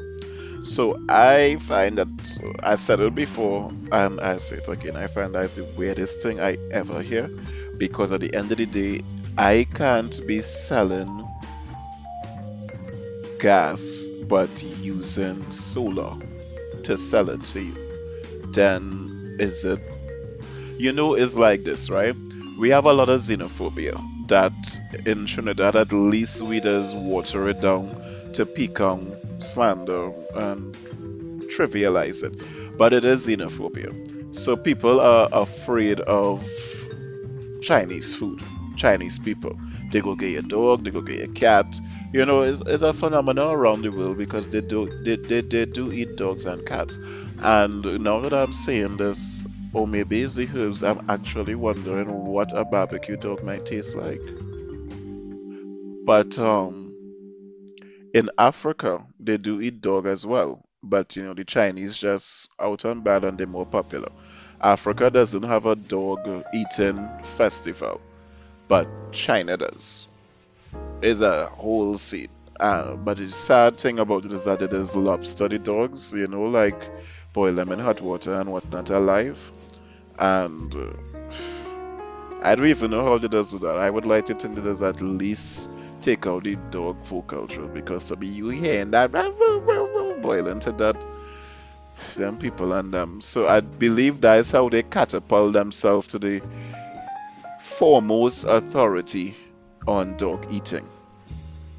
So 0.64 0.98
I 1.08 1.58
find 1.58 1.98
that 1.98 2.08
I 2.62 2.76
said 2.76 3.00
it 3.00 3.16
before 3.16 3.72
and 3.92 4.20
I 4.20 4.38
say 4.38 4.58
it 4.58 4.68
again. 4.68 4.96
I 4.96 5.08
find 5.08 5.34
that's 5.34 5.56
the 5.56 5.64
weirdest 5.64 6.22
thing 6.22 6.40
I 6.40 6.58
ever 6.72 7.02
hear 7.02 7.30
because 7.78 8.12
at 8.12 8.22
the 8.22 8.34
end 8.34 8.52
of 8.52 8.58
the 8.58 8.66
day, 8.66 9.04
I 9.38 9.68
can't 9.72 10.26
be 10.26 10.42
selling 10.42 11.28
gas 13.40 14.06
but 14.28 14.64
using 14.64 15.52
solar 15.52 16.16
to 16.84 16.98
sell 16.98 17.30
it 17.30 17.44
to 17.44 17.62
you, 17.62 17.76
then 18.52 19.38
is 19.40 19.64
it, 19.64 19.80
you 20.78 20.92
know, 20.92 21.14
it's 21.14 21.36
like 21.36 21.64
this, 21.64 21.90
right? 21.90 22.16
We 22.58 22.70
have 22.70 22.86
a 22.86 22.94
lot 22.94 23.10
of 23.10 23.20
xenophobia 23.20 24.28
that 24.28 24.54
in 25.06 25.26
Trinidad 25.28 25.76
at 25.76 25.94
least 25.94 26.42
we 26.42 26.60
just 26.60 26.96
water 26.96 27.48
it 27.50 27.62
down 27.62 27.96
to 28.34 28.46
pick 28.46 28.82
on 28.82 29.16
slander 29.40 30.12
and 30.36 30.76
trivialize 31.52 32.24
it. 32.24 32.78
But 32.78 32.94
it 32.94 33.06
is 33.06 33.28
xenophobia. 33.28 34.36
So 34.36 34.58
people 34.58 35.00
are 35.00 35.30
afraid 35.32 36.00
of 36.02 36.44
Chinese 37.62 38.16
food, 38.16 38.42
Chinese 38.76 39.20
people. 39.20 39.58
They 39.92 40.02
go 40.02 40.16
get 40.16 40.44
a 40.44 40.48
dog, 40.48 40.84
they 40.84 40.92
go 40.92 41.02
get 41.02 41.30
a 41.30 41.32
cat, 41.32 41.80
you 42.14 42.26
know, 42.26 42.42
it's, 42.42 42.62
it's 42.66 42.84
a 42.84 42.94
phenomenon 42.94 43.54
around 43.54 43.82
the 43.84 43.90
world 43.90 44.18
because 44.18 44.50
they 44.50 44.62
do 44.62 44.90
they, 45.04 45.18
they, 45.18 45.42
they 45.42 45.66
do 45.66 45.92
eat 45.92 46.16
dogs 46.16 46.46
and 46.46 46.66
cats. 46.66 46.98
And 47.40 47.84
now 48.04 48.22
that 48.22 48.34
I'm 48.34 48.54
saying 48.54 48.98
this, 48.98 49.46
or 49.78 49.88
maybe 49.88 50.24
it's 50.24 50.34
the 50.34 50.50
herbs, 50.56 50.84
I'm 50.84 51.08
actually 51.08 51.54
wondering 51.54 52.26
what 52.26 52.52
a 52.52 52.66
barbecue 52.66 53.16
dog 53.16 53.44
might 53.44 53.68
taste 53.68 53.96
like. 53.96 54.22
But 56.04 56.40
um, 56.40 56.96
in 58.12 58.32
Africa, 58.40 59.06
they 59.20 59.38
do 59.38 59.62
eat 59.62 59.82
dog 59.82 60.08
as 60.08 60.26
well. 60.26 60.66
But 60.82 61.16
you 61.16 61.24
know, 61.24 61.36
the 61.36 61.46
Chinese 61.46 61.96
just 61.96 62.50
out 62.60 62.86
and 62.86 63.04
bad 63.04 63.24
and 63.24 63.38
they're 63.38 63.46
more 63.46 63.68
popular. 63.68 64.10
Africa 64.60 65.12
doesn't 65.12 65.44
have 65.44 65.68
a 65.68 65.76
dog 65.76 66.44
eating 66.56 67.08
festival, 67.24 68.02
but 68.68 68.88
China 69.12 69.58
does 69.58 70.08
It's 71.04 71.22
a 71.22 71.46
whole 71.48 72.00
scene. 72.00 72.30
Uh, 72.60 72.96
but 72.96 73.18
the 73.18 73.32
sad 73.32 73.78
thing 73.78 74.00
about 74.00 74.26
it 74.26 74.34
is 74.34 74.46
that 74.46 74.64
it 74.64 74.74
is 74.74 74.96
lobster 74.96 75.50
dogs, 75.50 76.14
you 76.14 76.28
know, 76.28 76.46
like 76.46 76.82
boil 77.34 77.54
them 77.54 77.72
in 77.72 77.78
hot 77.78 78.02
water 78.02 78.34
and 78.34 78.52
whatnot 78.52 78.90
alive. 78.90 79.52
And 80.20 80.76
uh, 80.76 80.94
I 82.42 82.56
don't 82.56 82.68
even 82.68 82.92
know 82.92 83.04
how 83.04 83.18
does 83.18 83.52
do 83.52 83.60
that. 83.60 83.78
I 83.78 83.90
would 83.90 84.06
like 84.06 84.26
to 84.28 84.36
think 84.36 84.56
does 84.56 84.82
at 84.82 85.02
least 85.02 85.72
take 86.02 86.28
out 86.28 86.44
the 86.44 86.56
dog 86.70 87.04
food 87.04 87.28
culture 87.28 87.66
because 87.66 88.08
to 88.08 88.16
be 88.16 88.28
you 88.28 88.50
hearing 88.50 88.92
that 88.92 89.12
boiling 90.22 90.60
to 90.60 90.72
that 90.74 91.06
them 92.16 92.38
people 92.38 92.74
and 92.74 92.94
them. 92.94 93.22
So 93.22 93.48
I 93.48 93.62
believe 93.62 94.22
that 94.22 94.40
is 94.40 94.52
how 94.52 94.70
they 94.70 94.84
catapult 94.84 95.54
themselves 95.54 96.08
to 96.08 96.20
the 96.20 96.42
foremost 97.60 98.46
authority 98.46 99.36
on 99.88 100.18
dog 100.18 100.46
eating 100.52 100.88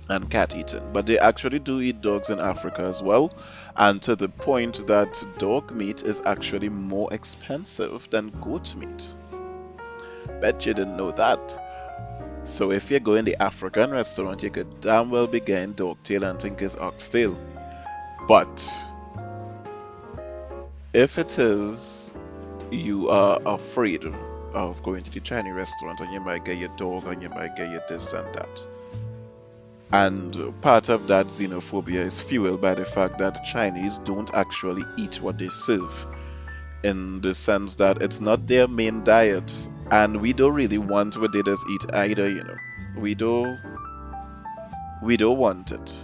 and 0.08 0.30
cat 0.30 0.56
eating, 0.56 0.90
but 0.92 1.06
they 1.06 1.18
actually 1.18 1.58
do 1.58 1.80
eat 1.80 2.00
dogs 2.00 2.30
in 2.30 2.40
Africa 2.40 2.82
as 2.82 3.02
well, 3.02 3.32
and 3.78 4.02
to 4.02 4.16
the 4.16 4.28
point 4.28 4.86
that 4.88 5.24
dog 5.38 5.70
meat 5.70 6.02
is 6.02 6.20
actually 6.26 6.68
more 6.68 7.12
expensive 7.14 8.10
than 8.10 8.30
goat 8.40 8.74
meat. 8.74 9.14
Bet 10.40 10.66
you 10.66 10.74
didn't 10.74 10.96
know 10.96 11.12
that. 11.12 11.64
So 12.42 12.72
if 12.72 12.90
you 12.90 12.98
go 12.98 13.14
in 13.14 13.24
the 13.24 13.40
African 13.40 13.90
restaurant, 13.92 14.42
you 14.42 14.50
could 14.50 14.80
damn 14.80 15.10
well 15.10 15.28
be 15.28 15.38
getting 15.38 15.74
dog 15.74 16.02
tail 16.02 16.24
and 16.24 16.40
think 16.40 16.60
it's 16.60 16.76
oxtail. 16.76 17.38
But 18.26 18.84
if 20.92 21.18
it 21.18 21.38
is 21.38 22.10
you 22.70 23.08
are 23.08 23.40
afraid 23.46 24.04
of 24.54 24.82
going 24.82 25.04
to 25.04 25.10
the 25.10 25.20
Chinese 25.20 25.54
restaurant 25.54 26.00
and 26.00 26.12
you 26.12 26.20
might 26.20 26.44
get 26.44 26.58
your 26.58 26.74
dog 26.76 27.06
and 27.06 27.22
you 27.22 27.28
might 27.28 27.54
get 27.56 27.70
your 27.70 27.82
this 27.88 28.12
and 28.12 28.34
that. 28.34 28.66
And 29.90 30.60
part 30.60 30.90
of 30.90 31.08
that 31.08 31.28
xenophobia 31.28 32.04
is 32.04 32.20
fueled 32.20 32.60
by 32.60 32.74
the 32.74 32.84
fact 32.84 33.18
that 33.18 33.44
Chinese 33.44 33.98
don't 33.98 34.32
actually 34.34 34.84
eat 34.98 35.22
what 35.22 35.38
they 35.38 35.48
serve, 35.48 36.06
in 36.82 37.22
the 37.22 37.32
sense 37.32 37.76
that 37.76 38.02
it's 38.02 38.20
not 38.20 38.46
their 38.46 38.68
main 38.68 39.02
diet, 39.02 39.68
and 39.90 40.20
we 40.20 40.34
don't 40.34 40.54
really 40.54 40.78
want 40.78 41.16
what 41.18 41.32
they 41.32 41.42
just 41.42 41.66
eat 41.70 41.94
either. 41.94 42.28
You 42.28 42.44
know, 42.44 42.56
we 42.98 43.14
don't, 43.14 43.58
we 45.02 45.16
don't 45.16 45.38
want 45.38 45.72
it. 45.72 45.98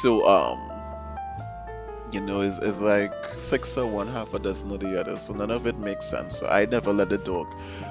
So 0.00 0.26
um, 0.26 0.65
you 2.16 2.22
know, 2.22 2.40
is 2.40 2.58
is 2.58 2.80
like 2.80 3.12
six 3.36 3.76
or 3.76 3.86
one, 3.86 4.08
half 4.08 4.32
a 4.32 4.38
dozen 4.38 4.72
of 4.72 4.80
the 4.80 4.98
other. 4.98 5.18
So 5.18 5.34
none 5.34 5.50
of 5.50 5.66
it 5.66 5.76
makes 5.76 6.06
sense. 6.06 6.38
So 6.38 6.48
I 6.48 6.64
never 6.64 6.94
let 6.94 7.10
the 7.10 7.18
dog 7.18 7.46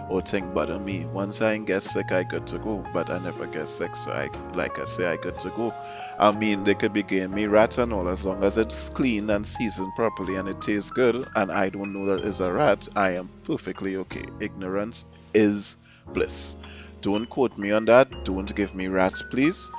or 0.10 0.22
thing 0.24 0.52
bother 0.52 0.80
me. 0.80 1.06
Once 1.06 1.44
I 1.44 1.56
get 1.58 1.84
sick, 1.84 2.12
I 2.12 2.24
good 2.24 2.48
to 2.48 2.58
go. 2.58 2.84
But 2.92 3.12
I 3.12 3.20
never 3.20 3.46
get 3.46 3.68
sick, 3.68 3.96
so 3.96 4.12
I 4.12 4.30
like 4.56 4.80
I 4.80 4.86
say, 4.86 5.06
I 5.06 5.18
good 5.18 5.40
to 5.42 5.50
go. 5.50 5.74
I 6.18 6.32
mean, 6.32 6.64
they 6.64 6.74
could 6.74 6.92
be 6.92 7.04
giving 7.04 7.36
me 7.36 7.46
rat 7.46 7.78
and 7.78 7.94
all 7.94 8.10
as 8.10 8.26
long 8.26 8.44
as 8.44 8.58
it's 8.58 8.90
clean 8.90 9.30
and 9.30 9.46
seasoned 9.46 9.94
properly 9.96 10.38
and 10.38 10.50
it 10.50 10.60
tastes 10.60 10.90
good, 10.90 11.28
and 11.36 11.52
I 11.52 11.70
don't 11.70 11.94
know 11.94 12.08
that 12.08 12.26
it's 12.26 12.40
a 12.40 12.52
rat. 12.52 12.88
I 12.96 13.12
am 13.12 13.30
perfectly 13.44 13.98
okay. 13.98 14.26
Ignorance 14.40 15.06
is 15.36 15.78
bliss. 16.08 16.58
Don't 17.02 17.28
quote 17.30 17.60
me 17.60 17.70
on 17.70 17.86
that. 17.86 18.26
Don't 18.26 18.56
give 18.56 18.74
me 18.74 18.88
rats, 18.88 19.22
please. 19.22 19.70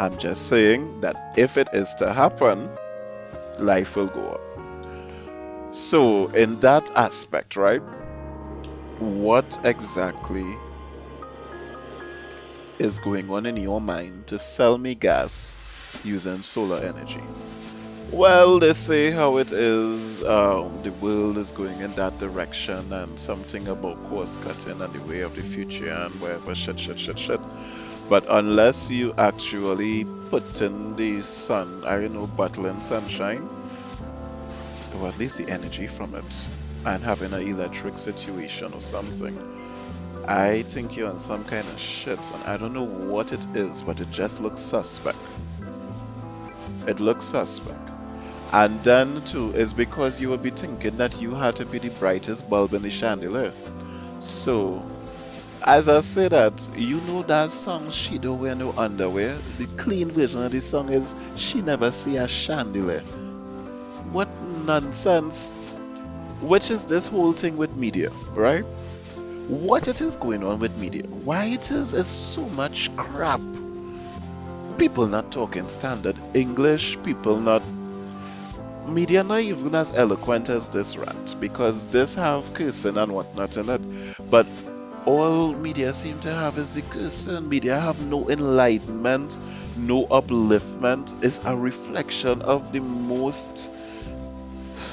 I'm 0.00 0.16
just 0.16 0.48
saying 0.48 1.02
that 1.02 1.34
if 1.36 1.58
it 1.58 1.68
is 1.74 1.92
to 1.96 2.10
happen, 2.10 2.70
life 3.58 3.96
will 3.96 4.06
go 4.06 4.30
on. 4.30 5.72
So, 5.74 6.28
in 6.28 6.58
that 6.60 6.90
aspect, 6.96 7.54
right, 7.54 7.82
what 8.98 9.58
exactly 9.62 10.56
is 12.78 12.98
going 12.98 13.28
on 13.30 13.44
in 13.44 13.58
your 13.58 13.78
mind 13.78 14.28
to 14.28 14.38
sell 14.38 14.78
me 14.78 14.94
gas 14.94 15.58
using 16.02 16.40
solar 16.40 16.78
energy? 16.78 17.22
Well, 18.10 18.58
they 18.58 18.72
say 18.72 19.10
how 19.10 19.36
it 19.36 19.52
is, 19.52 20.22
um, 20.22 20.82
the 20.82 20.92
world 20.92 21.36
is 21.36 21.52
going 21.52 21.82
in 21.82 21.94
that 21.96 22.18
direction, 22.18 22.90
and 22.94 23.20
something 23.20 23.68
about 23.68 24.02
course 24.08 24.38
cutting 24.38 24.80
and 24.80 24.94
the 24.94 25.02
way 25.02 25.20
of 25.20 25.34
the 25.34 25.42
future, 25.42 25.90
and 25.90 26.18
whatever 26.22 26.54
shit, 26.54 26.80
shit, 26.80 26.98
shit, 26.98 27.18
shit. 27.18 27.40
But 28.10 28.26
unless 28.28 28.90
you 28.90 29.14
actually 29.16 30.04
put 30.30 30.60
in 30.60 30.96
the 30.96 31.22
sun, 31.22 31.84
I 31.86 32.00
don't 32.00 32.12
know, 32.12 32.26
battling 32.26 32.82
sunshine, 32.82 33.48
or 34.92 35.06
at 35.06 35.16
least 35.16 35.38
the 35.38 35.48
energy 35.48 35.86
from 35.86 36.16
it, 36.16 36.48
and 36.84 37.04
having 37.04 37.32
an 37.32 37.40
electric 37.40 37.98
situation 37.98 38.74
or 38.74 38.82
something, 38.82 40.24
I 40.26 40.62
think 40.62 40.96
you're 40.96 41.08
on 41.08 41.20
some 41.20 41.44
kind 41.44 41.68
of 41.68 41.78
shit, 41.78 42.32
and 42.32 42.42
I 42.42 42.56
don't 42.56 42.72
know 42.72 42.82
what 42.82 43.32
it 43.32 43.46
is, 43.54 43.84
but 43.84 44.00
it 44.00 44.10
just 44.10 44.40
looks 44.40 44.58
suspect. 44.58 45.16
It 46.88 46.98
looks 46.98 47.26
suspect. 47.26 47.90
And 48.52 48.82
then, 48.82 49.22
too, 49.22 49.52
is 49.54 49.72
because 49.72 50.20
you 50.20 50.30
would 50.30 50.42
be 50.42 50.50
thinking 50.50 50.96
that 50.96 51.20
you 51.22 51.36
had 51.36 51.54
to 51.56 51.64
be 51.64 51.78
the 51.78 51.90
brightest 51.90 52.50
bulb 52.50 52.74
in 52.74 52.82
the 52.82 52.90
chandelier. 52.90 53.52
So, 54.18 54.84
as 55.62 55.88
I 55.88 56.00
say 56.00 56.28
that, 56.28 56.68
you 56.76 57.00
know 57.00 57.22
that 57.22 57.50
song 57.50 57.90
She 57.90 58.18
Don't 58.18 58.40
Wear 58.40 58.54
No 58.54 58.72
Underwear? 58.76 59.38
The 59.58 59.66
clean 59.66 60.10
version 60.10 60.42
of 60.42 60.52
the 60.52 60.60
song 60.60 60.90
is 60.90 61.14
She 61.34 61.62
Never 61.62 61.90
See 61.90 62.16
a 62.16 62.28
Chandelier. 62.28 63.00
What 64.12 64.28
nonsense. 64.42 65.52
Which 66.40 66.70
is 66.70 66.86
this 66.86 67.06
whole 67.06 67.34
thing 67.34 67.56
with 67.56 67.76
media, 67.76 68.10
right? 68.32 68.64
What 69.48 69.88
it 69.88 70.00
is 70.00 70.16
going 70.16 70.44
on 70.44 70.58
with 70.60 70.76
media. 70.76 71.04
Why 71.04 71.46
it 71.46 71.70
is 71.70 71.94
is 71.94 72.08
so 72.08 72.48
much 72.48 72.94
crap. 72.96 73.40
people 74.78 75.06
not 75.06 75.30
talking 75.30 75.68
standard 75.68 76.16
English, 76.32 76.96
people 77.02 77.38
not 77.38 77.62
media 78.86 79.22
not 79.22 79.40
even 79.40 79.74
as 79.74 79.92
eloquent 79.92 80.48
as 80.48 80.70
this 80.70 80.96
rant 80.96 81.36
because 81.38 81.86
this 81.88 82.14
have 82.14 82.54
cursing 82.54 82.96
and 82.96 83.12
whatnot 83.12 83.56
in 83.58 83.68
it. 83.68 84.30
But 84.30 84.46
all 85.06 85.52
media 85.54 85.92
seem 85.92 86.20
to 86.20 86.32
have 86.32 86.58
is 86.58 86.74
the 86.74 86.82
cursing. 86.82 87.48
Media 87.48 87.78
have 87.78 88.00
no 88.00 88.28
enlightenment, 88.30 89.38
no 89.76 90.06
upliftment. 90.06 91.14
It's 91.24 91.40
a 91.44 91.56
reflection 91.56 92.42
of 92.42 92.72
the 92.72 92.80
most 92.80 93.70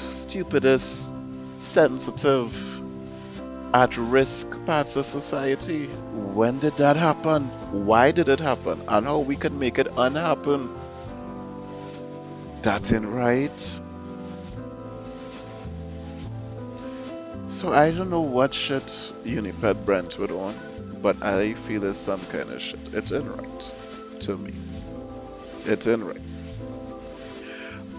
stupidest, 0.09 1.13
sensitive, 1.59 2.81
at 3.73 3.97
risk 3.97 4.65
parts 4.65 4.95
of 4.95 5.05
society. 5.05 5.87
When 5.87 6.59
did 6.59 6.77
that 6.77 6.95
happen? 6.97 7.45
Why 7.71 8.11
did 8.11 8.29
it 8.29 8.39
happen? 8.39 8.81
And 8.87 9.05
how 9.05 9.19
we 9.19 9.35
can 9.35 9.59
make 9.59 9.77
it 9.79 9.87
unhappen? 9.97 10.69
That 12.61 12.91
ain't 12.93 13.05
right. 13.05 13.81
So 17.57 17.73
I 17.73 17.89
don't 17.89 18.11
know 18.11 18.21
what 18.21 18.53
shit 18.53 18.85
Unipet 19.25 19.83
Brentwood 19.83 20.29
on, 20.29 20.53
but 21.01 21.23
I 21.23 21.55
feel 21.55 21.85
it's 21.85 21.97
some 21.97 22.23
kind 22.27 22.51
of 22.51 22.61
shit. 22.61 22.93
It 22.93 23.11
ain't 23.11 23.25
right 23.25 23.73
to 24.19 24.37
me. 24.37 24.53
It 25.65 25.87
ain't 25.87 26.03
right. 26.03 26.21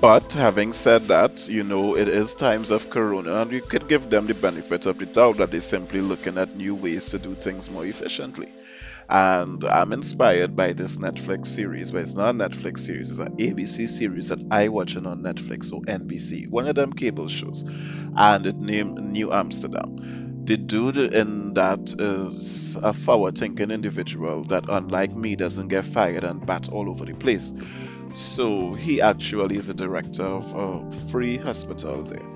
But 0.01 0.35
having 0.35 0.73
said 0.73 1.09
that, 1.09 1.49
you 1.49 1.64
know, 1.64 1.97
it 1.97 2.07
is 2.07 2.37
times 2.37 2.71
of 2.71 2.88
corona 2.88 3.35
and 3.42 3.51
you 3.51 3.61
could 3.61 3.88
give 3.88 4.09
them 4.09 4.29
the 4.29 4.35
benefit 4.35 4.87
of 4.87 4.99
the 4.99 5.07
doubt 5.07 5.38
that 5.38 5.51
they're 5.51 5.61
simply 5.61 6.03
looking 6.03 6.38
at 6.38 6.55
new 6.55 6.77
ways 6.77 7.07
to 7.07 7.18
do 7.18 7.35
things 7.35 7.68
more 7.68 7.85
efficiently. 7.85 8.53
And 9.09 9.64
I'm 9.64 9.94
inspired 9.94 10.55
by 10.55 10.75
this 10.75 10.99
Netflix 10.99 11.47
series, 11.47 11.92
but 11.92 12.03
it's 12.03 12.14
not 12.14 12.35
a 12.35 12.38
Netflix 12.38 12.81
series, 12.81 13.11
it's 13.11 13.21
an 13.21 13.37
ABC 13.38 13.88
series 13.88 14.29
that 14.29 14.40
I 14.51 14.68
watching 14.68 15.07
on 15.07 15.23
Netflix 15.23 15.73
or 15.73 15.81
NBC, 15.81 16.49
one 16.49 16.68
of 16.68 16.75
them 16.75 16.92
cable 16.92 17.29
shows. 17.29 17.64
And 18.14 18.47
it 18.47 18.57
named 18.57 18.99
New 18.99 19.33
Amsterdam. 19.33 20.44
The 20.44 20.59
dude 20.59 20.99
in 20.99 21.55
that 21.55 21.94
is 21.99 22.77
a 22.77 22.92
forward 22.92 23.38
thinking 23.38 23.71
individual 23.71 24.44
that, 24.44 24.64
unlike 24.68 25.14
me, 25.14 25.37
doesn't 25.37 25.68
get 25.68 25.85
fired 25.87 26.25
and 26.25 26.44
bat 26.44 26.68
all 26.71 26.90
over 26.90 27.05
the 27.07 27.14
place. 27.14 27.53
So 28.14 28.75
he 28.75 29.01
actually 29.01 29.57
is 29.57 29.66
the 29.66 29.75
director 29.75 30.23
of 30.23 30.55
a 30.55 30.92
free 31.11 31.37
hospital 31.37 32.03
there. 32.03 32.27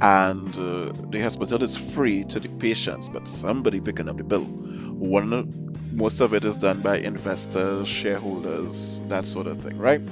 And 0.00 0.54
uh, 0.58 0.92
the 1.10 1.20
hospital 1.22 1.62
is 1.62 1.76
free 1.76 2.24
to 2.24 2.40
the 2.40 2.48
patients, 2.48 3.08
but 3.08 3.26
somebody 3.26 3.80
picking 3.80 4.10
up 4.10 4.18
the 4.18 4.24
bill. 4.24 4.44
One, 4.44 5.65
most 5.96 6.20
of 6.20 6.34
it 6.34 6.44
is 6.44 6.58
done 6.58 6.80
by 6.80 6.98
investors, 6.98 7.88
shareholders, 7.88 9.00
that 9.08 9.26
sort 9.26 9.46
of 9.46 9.62
thing, 9.62 9.78
right? 9.78 10.02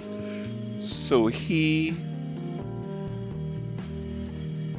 So 0.81 1.27
he 1.27 1.95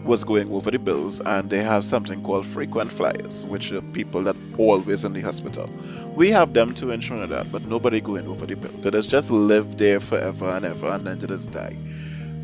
was 0.04 0.24
going 0.24 0.52
over 0.52 0.72
the 0.72 0.80
bills 0.80 1.20
and 1.20 1.50
they 1.50 1.64
have 1.64 1.86
something 1.86 2.22
called 2.24 2.46
frequent 2.46 2.92
flyers 2.92 3.44
which 3.46 3.72
are 3.72 3.82
people 3.82 4.24
that 4.24 4.36
always 4.58 5.06
in 5.06 5.14
the 5.14 5.22
hospital. 5.22 5.70
We 6.16 6.30
have 6.32 6.54
them 6.54 6.74
too 6.74 6.92
in 6.92 7.02
trinidad 7.02 7.52
but 7.52 7.66
nobody 7.66 8.02
going 8.02 8.28
over 8.28 8.46
the 8.46 8.56
bill. 8.56 8.72
They 8.82 8.92
just 8.92 9.10
just 9.10 9.32
live 9.32 9.78
there 9.78 10.00
forever 10.00 10.50
and 10.50 10.66
ever 10.66 10.90
and 10.90 11.06
then 11.06 11.20
they 11.20 11.28
just 11.28 11.52
die. 11.52 11.76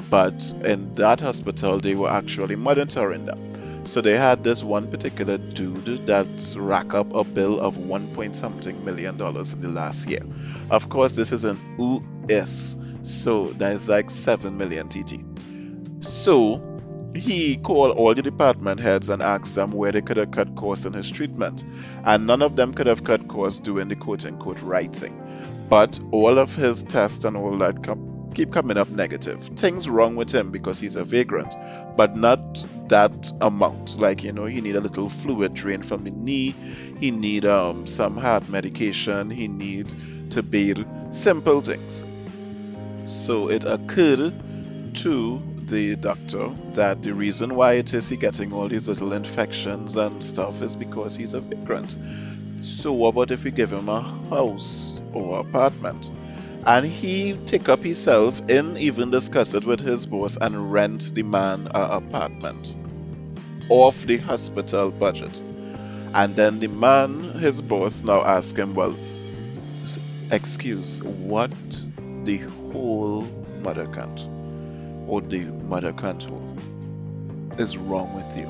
But 0.09 0.53
in 0.63 0.93
that 0.95 1.19
hospital 1.19 1.79
they 1.79 1.93
were 1.93 2.09
actually 2.09 2.55
monitoring 2.55 3.25
them 3.25 3.50
so 3.85 4.01
they 4.01 4.17
had 4.17 4.43
this 4.43 4.63
one 4.63 4.89
particular 4.89 5.37
dude 5.37 6.07
that 6.07 6.27
rack 6.57 6.93
up 6.93 7.13
a 7.13 7.23
bill 7.23 7.59
of 7.59 7.77
one 7.77 8.13
point 8.13 8.35
something 8.35 8.83
million 8.85 9.17
dollars 9.17 9.53
in 9.53 9.61
the 9.61 9.69
last 9.69 10.07
year 10.09 10.21
of 10.69 10.89
course 10.89 11.15
this 11.15 11.31
is 11.31 11.43
an 11.43 11.59
us 12.29 12.77
so 13.03 13.47
that 13.53 13.73
is 13.73 13.89
like 13.89 14.09
7 14.09 14.57
million 14.57 14.87
tt 14.87 15.19
so 16.03 16.71
he 17.15 17.57
called 17.57 17.97
all 17.97 18.13
the 18.13 18.21
department 18.21 18.79
heads 18.79 19.09
and 19.09 19.21
asked 19.21 19.55
them 19.55 19.71
where 19.71 19.91
they 19.91 20.01
could 20.01 20.17
have 20.17 20.31
cut 20.31 20.55
costs 20.55 20.85
in 20.85 20.93
his 20.93 21.09
treatment, 21.09 21.63
and 22.05 22.25
none 22.25 22.41
of 22.41 22.55
them 22.55 22.73
could 22.73 22.87
have 22.87 23.03
cut 23.03 23.27
costs 23.27 23.59
doing 23.59 23.87
the 23.89 23.95
quote 23.95 24.25
unquote 24.25 24.61
right 24.61 24.93
thing. 24.95 25.17
But 25.69 25.99
all 26.11 26.37
of 26.37 26.55
his 26.55 26.83
tests 26.83 27.25
and 27.25 27.35
all 27.37 27.57
that 27.59 27.83
com- 27.83 28.31
keep 28.33 28.51
coming 28.51 28.77
up 28.77 28.89
negative. 28.89 29.41
Things 29.41 29.89
wrong 29.89 30.15
with 30.15 30.33
him 30.33 30.51
because 30.51 30.79
he's 30.79 30.95
a 30.95 31.03
vagrant, 31.03 31.55
but 31.95 32.15
not 32.15 32.65
that 32.91 33.31
amount. 33.39 33.99
Like 33.99 34.23
you 34.23 34.33
know, 34.33 34.45
he 34.45 34.61
need 34.61 34.75
a 34.75 34.81
little 34.81 35.09
fluid 35.09 35.53
drain 35.53 35.81
from 35.81 36.03
the 36.03 36.11
knee. 36.11 36.51
He 36.99 37.09
need 37.09 37.45
um, 37.45 37.87
some 37.87 38.17
heart 38.17 38.47
medication. 38.49 39.29
He 39.29 39.47
need 39.47 39.91
to 40.31 40.43
bathe. 40.43 40.85
Simple 41.09 41.61
things. 41.61 42.03
So 43.05 43.49
it 43.49 43.63
occurred 43.65 44.33
to 44.95 45.41
the 45.61 45.95
doctor 45.95 46.49
that 46.73 47.01
the 47.01 47.13
reason 47.13 47.55
why 47.55 47.73
it 47.73 47.93
is 47.93 48.09
he 48.09 48.17
getting 48.17 48.51
all 48.51 48.67
these 48.67 48.89
little 48.89 49.13
infections 49.13 49.95
and 49.95 50.21
stuff 50.23 50.61
is 50.61 50.75
because 50.75 51.15
he's 51.15 51.33
a 51.33 51.39
vagrant. 51.39 51.97
So 52.59 52.91
what 52.93 53.09
about 53.09 53.31
if 53.31 53.45
we 53.45 53.51
give 53.51 53.71
him 53.71 53.87
a 53.87 54.01
house 54.29 54.99
or 55.13 55.39
apartment? 55.39 56.11
And 56.65 56.85
he 56.85 57.33
take 57.45 57.69
up 57.69 57.83
himself 57.83 58.41
and 58.49 58.77
even 58.77 59.11
discuss 59.11 59.53
it 59.53 59.65
with 59.65 59.79
his 59.79 60.05
boss 60.05 60.37
and 60.37 60.71
rent 60.71 61.15
the 61.15 61.23
man 61.23 61.67
an 61.73 62.03
apartment 62.03 62.75
off 63.69 64.05
the 64.05 64.17
hospital 64.17 64.91
budget. 64.91 65.41
And 66.13 66.35
then 66.35 66.59
the 66.59 66.67
man, 66.67 67.39
his 67.39 67.61
boss, 67.61 68.03
now 68.03 68.23
ask 68.23 68.55
him, 68.55 68.75
well, 68.75 68.95
excuse, 70.29 71.01
what 71.01 71.51
the 72.23 72.37
whole 72.71 73.21
mother 73.61 73.87
can't? 73.87 74.27
or 75.11 75.21
the 75.21 75.39
mother 75.39 75.91
control 75.91 76.41
is 77.57 77.77
wrong 77.77 78.15
with 78.15 78.37
you. 78.37 78.47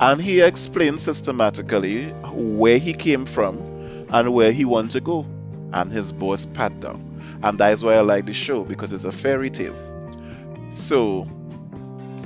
And 0.00 0.20
he 0.20 0.40
explains 0.40 1.02
systematically 1.02 2.06
where 2.06 2.78
he 2.78 2.94
came 2.94 3.26
from 3.26 4.06
and 4.10 4.32
where 4.32 4.50
he 4.50 4.64
wants 4.64 4.94
to 4.94 5.00
go. 5.00 5.26
And 5.70 5.92
his 5.92 6.12
boss 6.12 6.46
pat 6.46 6.80
down. 6.80 7.38
And 7.42 7.58
that 7.58 7.74
is 7.74 7.84
why 7.84 7.96
I 7.96 8.00
like 8.00 8.24
the 8.24 8.32
show 8.32 8.64
because 8.64 8.94
it's 8.94 9.04
a 9.04 9.12
fairy 9.12 9.50
tale. 9.50 9.76
So 10.70 11.28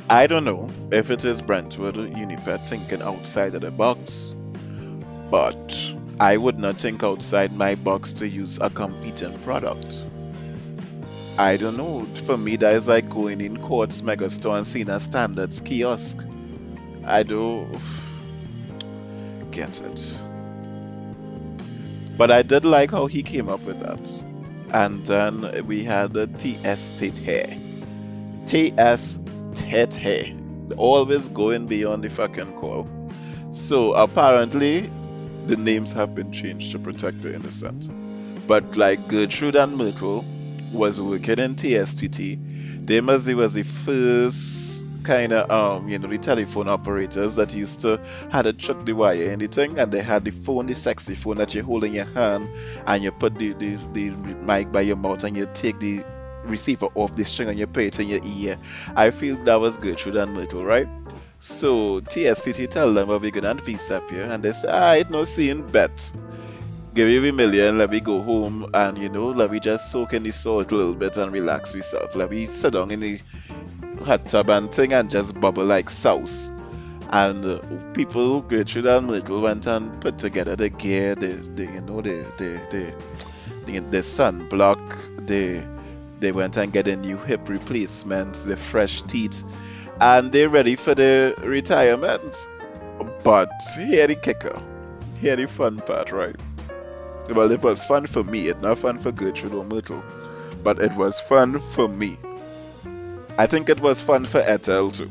I 0.08 0.26
don't 0.26 0.44
know 0.44 0.70
if 0.90 1.10
it 1.10 1.24
is 1.24 1.40
Brentwood 1.40 1.94
Unipet 1.94 2.68
thinking 2.68 3.02
outside 3.02 3.54
of 3.54 3.62
the 3.62 3.70
box, 3.70 4.34
but 5.30 5.74
I 6.20 6.36
would 6.36 6.58
not 6.58 6.78
think 6.78 7.02
outside 7.02 7.52
my 7.52 7.76
box 7.76 8.14
to 8.14 8.28
use 8.28 8.58
a 8.60 8.68
competing 8.68 9.38
product. 9.40 10.04
I 11.38 11.56
don't 11.56 11.76
know. 11.76 12.06
For 12.26 12.36
me, 12.36 12.56
that 12.56 12.74
is 12.74 12.88
like 12.88 13.08
going 13.08 13.40
in 13.40 13.56
Courts 13.56 14.02
Megastore 14.02 14.58
and 14.58 14.66
seeing 14.66 14.90
a 14.90 15.00
standards 15.00 15.60
kiosk. 15.60 16.22
I 17.04 17.22
don't 17.22 17.80
get 19.50 19.80
it. 19.80 20.22
But 22.18 22.30
I 22.30 22.42
did 22.42 22.64
like 22.64 22.90
how 22.90 23.06
he 23.06 23.22
came 23.22 23.48
up 23.48 23.62
with 23.62 23.80
that. 23.80 24.24
And 24.70 25.06
then 25.06 25.66
we 25.66 25.84
had 25.84 26.12
the 26.12 26.26
TS 26.26 26.92
Tate 26.92 27.18
hair. 27.18 27.56
TS 28.46 29.18
Hair. 29.60 30.34
Always 30.76 31.28
going 31.28 31.66
beyond 31.66 32.04
the 32.04 32.10
fucking 32.10 32.54
call. 32.54 32.88
So 33.50 33.92
apparently, 33.94 34.90
the 35.46 35.56
names 35.56 35.92
have 35.92 36.14
been 36.14 36.32
changed 36.32 36.72
to 36.72 36.78
protect 36.78 37.22
the 37.22 37.34
innocent. 37.34 37.88
But 38.46 38.76
like 38.76 39.08
Gertrude 39.08 39.56
and 39.56 39.76
Myrtle, 39.76 40.24
was 40.72 41.00
working 41.00 41.38
in 41.38 41.54
TSTT. 41.54 42.86
They 42.86 43.00
must 43.00 43.32
was 43.32 43.54
the 43.54 43.62
first 43.62 44.86
kind 45.02 45.32
of 45.32 45.50
um 45.50 45.88
you 45.88 45.98
know 45.98 46.08
the 46.08 46.18
telephone 46.18 46.68
operators 46.68 47.34
that 47.34 47.52
used 47.54 47.80
to 47.80 48.00
had 48.30 48.42
to 48.42 48.52
chuck 48.52 48.84
the 48.84 48.92
wire 48.92 49.32
and 49.32 49.42
the 49.42 49.48
thing 49.48 49.76
and 49.76 49.90
they 49.90 50.00
had 50.00 50.24
the 50.24 50.30
phone 50.30 50.66
the 50.66 50.74
sexy 50.74 51.16
phone 51.16 51.36
that 51.38 51.52
you 51.56 51.62
hold 51.64 51.82
in 51.82 51.92
your 51.92 52.04
hand 52.04 52.48
and 52.86 53.02
you 53.02 53.10
put 53.10 53.34
the, 53.36 53.52
the, 53.54 53.74
the 53.94 54.10
mic 54.10 54.70
by 54.70 54.80
your 54.80 54.94
mouth 54.94 55.24
and 55.24 55.36
you 55.36 55.48
take 55.54 55.80
the 55.80 56.04
receiver 56.44 56.86
off 56.94 57.14
the 57.14 57.24
string 57.24 57.48
and 57.48 57.58
you 57.58 57.66
put 57.66 57.84
it 57.84 58.00
in 58.00 58.08
your 58.08 58.20
ear 58.24 58.58
i 58.96 59.10
feel 59.10 59.36
that 59.44 59.60
was 59.60 59.76
through 59.76 60.12
that 60.12 60.28
Myrtle 60.28 60.64
right 60.64 60.88
so 61.38 62.00
TSTT 62.00 62.70
tell 62.70 62.92
them 62.94 63.08
what 63.08 63.20
we're 63.20 63.30
gonna 63.30 63.54
VSEP 63.54 64.10
here 64.10 64.22
and 64.24 64.42
they 64.42 64.52
say 64.52 64.68
ah 64.70 64.94
it 64.94 65.10
no 65.10 65.24
seeing 65.24 65.66
bet 65.70 66.12
give 66.94 67.08
you 67.08 67.24
a 67.24 67.32
million, 67.32 67.78
let 67.78 67.90
me 67.90 68.00
go 68.00 68.22
home 68.22 68.70
and 68.74 68.98
you 68.98 69.08
know, 69.08 69.30
let 69.30 69.50
me 69.50 69.60
just 69.60 69.90
soak 69.90 70.12
in 70.12 70.22
the 70.22 70.30
salt 70.30 70.70
a 70.72 70.74
little 70.74 70.94
bit 70.94 71.16
and 71.16 71.32
relax 71.32 71.74
myself. 71.74 72.14
Let 72.14 72.30
me 72.30 72.46
sit 72.46 72.74
down 72.74 72.90
in 72.90 73.00
the 73.00 73.20
hot 74.04 74.28
tub 74.28 74.50
and 74.50 74.72
thing 74.72 74.92
and 74.92 75.10
just 75.10 75.38
bubble 75.40 75.64
like 75.64 75.88
sauce. 75.88 76.50
And 77.10 77.44
uh, 77.44 77.60
people, 77.92 78.40
Gertrude 78.40 78.86
and 78.86 79.06
Myrtle 79.06 79.40
went 79.40 79.66
and 79.66 80.00
put 80.00 80.18
together 80.18 80.56
the 80.56 80.70
gear, 80.70 81.14
the, 81.14 81.28
the 81.28 81.64
you 81.64 81.80
know, 81.82 82.00
the 82.00 82.26
the 82.38 82.60
the 82.70 82.94
the, 83.66 83.78
the 83.78 83.98
sunblock, 83.98 85.26
the 85.26 85.62
they 86.22 86.32
went 86.32 86.56
and 86.56 86.72
get 86.72 86.86
a 86.86 86.96
new 86.96 87.18
hip 87.18 87.48
replacement, 87.48 88.36
the 88.46 88.56
fresh 88.56 89.02
teeth, 89.02 89.44
and 90.00 90.30
they're 90.32 90.48
ready 90.48 90.76
for 90.76 90.94
the 90.94 91.34
retirement. 91.42 92.48
But 93.24 93.50
here 93.76 94.06
the 94.06 94.14
kicker, 94.14 94.62
here 95.20 95.34
the 95.34 95.48
fun 95.48 95.78
part, 95.78 96.12
right? 96.12 96.36
Well, 97.28 97.50
it 97.50 97.62
was 97.62 97.84
fun 97.84 98.06
for 98.06 98.22
me. 98.22 98.46
It's 98.46 98.62
not 98.62 98.78
fun 98.78 98.98
for 98.98 99.10
Gertrude 99.10 99.52
or 99.52 99.64
Myrtle, 99.64 100.02
but 100.62 100.80
it 100.80 100.94
was 100.94 101.20
fun 101.20 101.58
for 101.58 101.88
me. 101.88 102.16
I 103.36 103.46
think 103.46 103.68
it 103.68 103.80
was 103.80 104.00
fun 104.00 104.24
for 104.24 104.38
Ethel 104.38 104.92
too. 104.92 105.10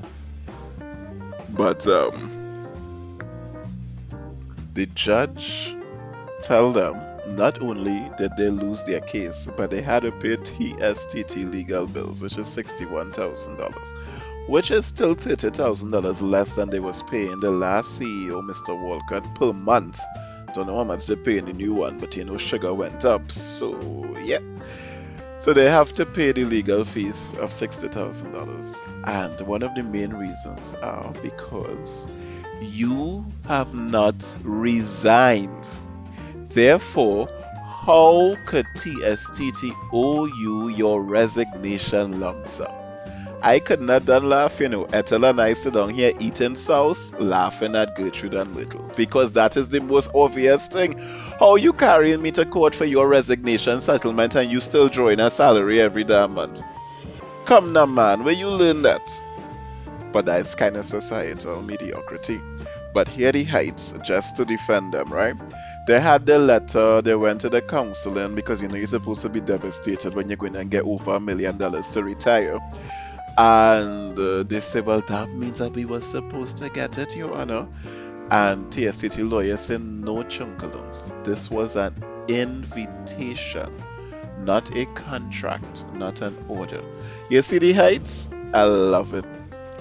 But 1.50 1.86
um, 1.88 3.20
the 4.74 4.86
judge 4.86 5.76
tell 6.42 6.72
them 6.72 7.11
not 7.28 7.62
only 7.62 8.10
did 8.18 8.36
they 8.38 8.50
lose 8.50 8.84
their 8.84 9.02
case, 9.02 9.48
but 9.56 9.70
they 9.70 9.82
had 9.82 10.04
to 10.04 10.12
pay 10.12 10.38
TSTT 10.38 11.52
legal 11.52 11.88
bills, 11.88 12.22
which 12.22 12.38
is 12.38 12.48
$61,000, 12.48 14.48
which 14.48 14.72
is 14.72 14.86
still 14.86 15.16
$30,000 15.16 16.22
less 16.22 16.56
than 16.56 16.70
they 16.70 16.80
was 16.80 17.04
paying 17.04 17.40
the 17.40 17.52
last 17.52 18.00
CEO, 18.00 18.42
Mr. 18.42 18.80
Walcott, 18.80 19.36
per 19.36 19.54
month. 19.54 20.02
Don't 20.54 20.68
know 20.68 20.78
how 20.78 20.84
much 20.84 21.08
they 21.08 21.16
pay 21.16 21.38
in 21.38 21.46
the 21.46 21.54
new 21.54 21.74
one, 21.74 22.00
but 22.00 22.16
you 22.18 22.26
know 22.26 22.38
sugar 22.38 22.74
went 22.74 23.06
up, 23.06 23.32
so 23.32 24.16
yeah. 24.24 24.40
So 25.38 25.54
they 25.54 25.66
have 25.66 25.94
to 25.94 26.06
pay 26.06 26.34
the 26.34 26.46
legal 26.46 26.84
fees 26.84 27.34
of 27.34 27.50
$60,000. 27.50 29.08
And 29.08 29.42
one 29.42 29.64
of 29.64 29.74
the 29.74 29.82
main 29.82 30.14
reasons 30.14 30.76
are 30.76 31.12
because 31.24 32.08
you 32.62 33.26
have 33.48 33.74
not 33.74 34.38
resigned. 34.44 35.68
Therefore, 36.54 37.30
how 37.86 38.38
could 38.46 38.66
TSTT 38.76 39.76
owe 39.94 40.26
you 40.26 40.68
your 40.68 41.02
resignation 41.02 42.20
lump 42.20 42.46
sum? 42.46 42.72
I 43.42 43.60
could 43.60 43.82
not 43.82 44.06
done 44.06 44.30
laugh, 44.30 44.60
you 44.60 44.70
know. 44.70 44.84
Ethel 44.84 45.26
and 45.26 45.42
I 45.42 45.54
sit 45.54 45.74
down 45.74 45.90
here 45.90 46.12
eating 46.20 46.56
sauce, 46.56 47.12
laughing 47.14 47.76
at 47.76 47.96
Gertrude 47.96 48.36
and 48.36 48.56
Little. 48.56 48.84
Because 48.96 49.32
that 49.32 49.58
is 49.58 49.70
the 49.70 49.82
most 49.82 50.12
obvious 50.14 50.68
thing. 50.68 51.00
How 51.40 51.56
you 51.56 51.74
carrying 51.74 52.22
me 52.22 52.32
to 52.34 52.46
court 52.46 52.76
for 52.76 52.86
your 52.86 53.08
resignation 53.08 53.82
settlement 53.82 54.36
and 54.36 54.52
you 54.52 54.62
still 54.62 54.90
drawing 54.90 55.20
a 55.20 55.32
salary 55.32 55.82
every 55.82 56.04
damn 56.04 56.36
month? 56.36 56.62
Come 57.46 57.74
now, 57.74 57.88
man, 57.88 58.24
where 58.24 58.34
you 58.34 58.50
learn 58.50 58.84
that? 58.84 59.24
But 60.12 60.26
that's 60.26 60.54
kind 60.54 60.78
of 60.78 60.86
societal 60.86 61.62
mediocrity. 61.64 62.40
But 62.94 63.08
here 63.08 63.32
the 63.32 63.46
heights, 63.46 63.96
just 64.04 64.36
to 64.36 64.46
defend 64.46 64.94
them, 64.94 65.12
right? 65.12 65.36
They 65.88 66.00
had 66.00 66.26
the 66.28 66.38
letter, 66.38 67.02
they 67.02 67.16
went 67.16 67.42
to 67.42 67.50
the 67.50 67.62
counseling 67.62 68.36
because 68.36 68.62
you 68.62 68.68
know 68.68 68.76
you're 68.76 68.86
supposed 68.86 69.24
to 69.24 69.30
be 69.30 69.42
devastated 69.42 70.14
when 70.14 70.30
you're 70.30 70.38
going 70.38 70.54
to 70.54 70.64
get 70.64 70.84
over 70.84 71.16
a 71.16 71.20
million 71.20 71.58
dollars 71.58 71.90
to 71.92 72.04
retire. 72.04 72.60
And 73.38 74.18
uh, 74.20 74.44
they 74.44 74.60
said, 74.60 74.86
well, 74.86 75.02
that 75.08 75.30
means 75.32 75.58
that 75.58 75.74
we 75.74 75.86
were 75.86 76.02
supposed 76.02 76.58
to 76.58 76.70
get 76.70 76.98
it, 76.98 77.16
Your 77.16 77.34
Honor. 77.34 77.68
And 78.30 78.72
TSTT 78.72 79.30
lawyer 79.30 79.58
said, 79.58 79.82
no 79.82 80.18
chunkalums. 80.24 81.12
This 81.26 81.50
was 81.50 81.76
an 81.76 81.96
invitation, 82.28 83.74
not 84.40 84.76
a 84.76 84.86
contract, 84.86 85.86
not 85.94 86.22
an 86.22 86.38
order. 86.48 86.84
You 87.30 87.42
see 87.42 87.58
the 87.58 87.74
heights? 87.74 88.30
I 88.54 88.64
love 88.64 89.14
it. 89.14 89.26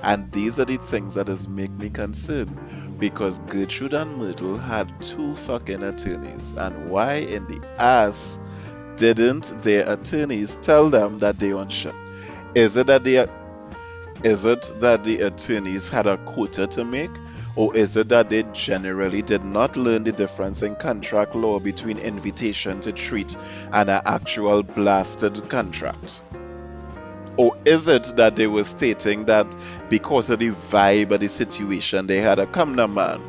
And 0.03 0.33
these 0.33 0.59
are 0.59 0.65
the 0.65 0.79
things 0.79 1.15
that 1.15 1.29
has 1.29 1.47
make 1.47 1.71
me 1.73 1.91
concerned 1.91 2.57
because 3.01 3.39
Gertrude 3.41 3.95
and 3.95 4.19
Myrtle 4.19 4.59
had 4.59 5.03
two 5.03 5.35
fucking 5.35 5.83
attorneys. 5.83 6.55
And 6.55 6.91
why 6.91 7.15
in 7.15 7.47
the 7.47 7.61
ass 7.79 8.39
didn't 8.97 9.63
their 9.63 9.91
attorneys 9.91 10.57
tell 10.57 10.91
them 10.91 11.19
that 11.19 11.39
they 11.39 11.53
own 11.53 11.71
shit? 11.71 11.95
Is 12.55 12.77
it 12.77 12.87
that 12.89 13.05
they 13.05 13.27
is 14.23 14.45
it 14.45 14.71
that 14.81 15.05
the 15.05 15.23
attorneys 15.23 15.89
had 15.89 16.07
a 16.07 16.19
quota 16.19 16.67
to 16.67 16.85
make? 16.85 17.11
Or 17.57 17.75
is 17.75 17.97
it 17.97 18.11
that 18.11 18.31
they 18.31 18.45
generally 18.53 19.23
did 19.23 19.45
not 19.45 19.77
learn 19.77 20.05
the 20.05 20.13
difference 20.13 20.63
in 20.63 20.77
contract 20.77 21.35
law 21.35 21.59
between 21.59 21.99
invitation 21.99 22.81
to 22.83 22.93
treat 22.93 23.37
and 23.73 23.91
an 23.91 24.03
actual 24.05 24.63
blasted 24.63 25.49
contract? 25.49 26.23
Or 27.41 27.53
is 27.65 27.89
it 27.89 28.13
that 28.17 28.37
they 28.37 28.47
were 28.47 28.65
stating 28.65 29.25
that 29.27 29.47
because 29.89 30.31
of 30.31 30.39
the 30.41 30.51
vibe 30.51 31.11
of 31.13 31.21
the 31.21 31.29
situation 31.29 32.07
they 32.07 32.19
had 32.19 32.39
a 32.39 32.47
come 32.47 32.75
now 32.75 32.87
man? 32.87 33.21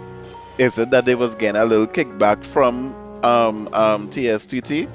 Is 0.58 0.78
it 0.80 0.92
that 0.92 1.06
they 1.06 1.16
was 1.16 1.36
getting 1.36 1.62
a 1.62 1.66
little 1.66 1.88
kickback 1.88 2.44
from 2.44 2.76
um 3.24 3.70
um 3.74 4.10
TSTT? 4.10 4.88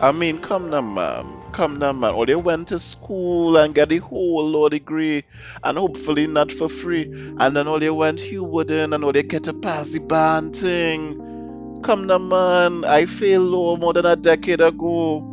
I 0.00 0.12
mean 0.12 0.38
come 0.38 0.70
now 0.70 0.80
man 0.82 1.26
come 1.52 1.78
now, 1.78 1.92
man. 1.92 2.14
Or 2.14 2.26
they 2.26 2.34
went 2.34 2.68
to 2.68 2.78
school 2.78 3.56
and 3.56 3.74
got 3.74 3.88
the 3.90 3.98
whole 3.98 4.48
law 4.48 4.68
degree, 4.68 5.24
and 5.62 5.76
hopefully 5.78 6.26
not 6.26 6.50
for 6.50 6.68
free. 6.68 7.08
And 7.38 7.56
then 7.56 7.68
all 7.68 7.78
they 7.78 7.90
went 7.90 8.20
Hugh 8.20 8.44
Wooding 8.44 8.92
and 8.94 9.04
all 9.04 9.12
they 9.12 9.22
get 9.22 9.48
a 9.48 9.52
pass 9.54 9.92
the 9.92 10.00
band 10.00 10.56
thing. 10.56 11.80
Come 11.82 12.06
now, 12.06 12.18
man. 12.18 12.84
I 12.84 13.06
failed 13.06 13.48
law 13.48 13.76
more 13.76 13.92
than 13.92 14.06
a 14.06 14.16
decade 14.16 14.60
ago. 14.60 15.31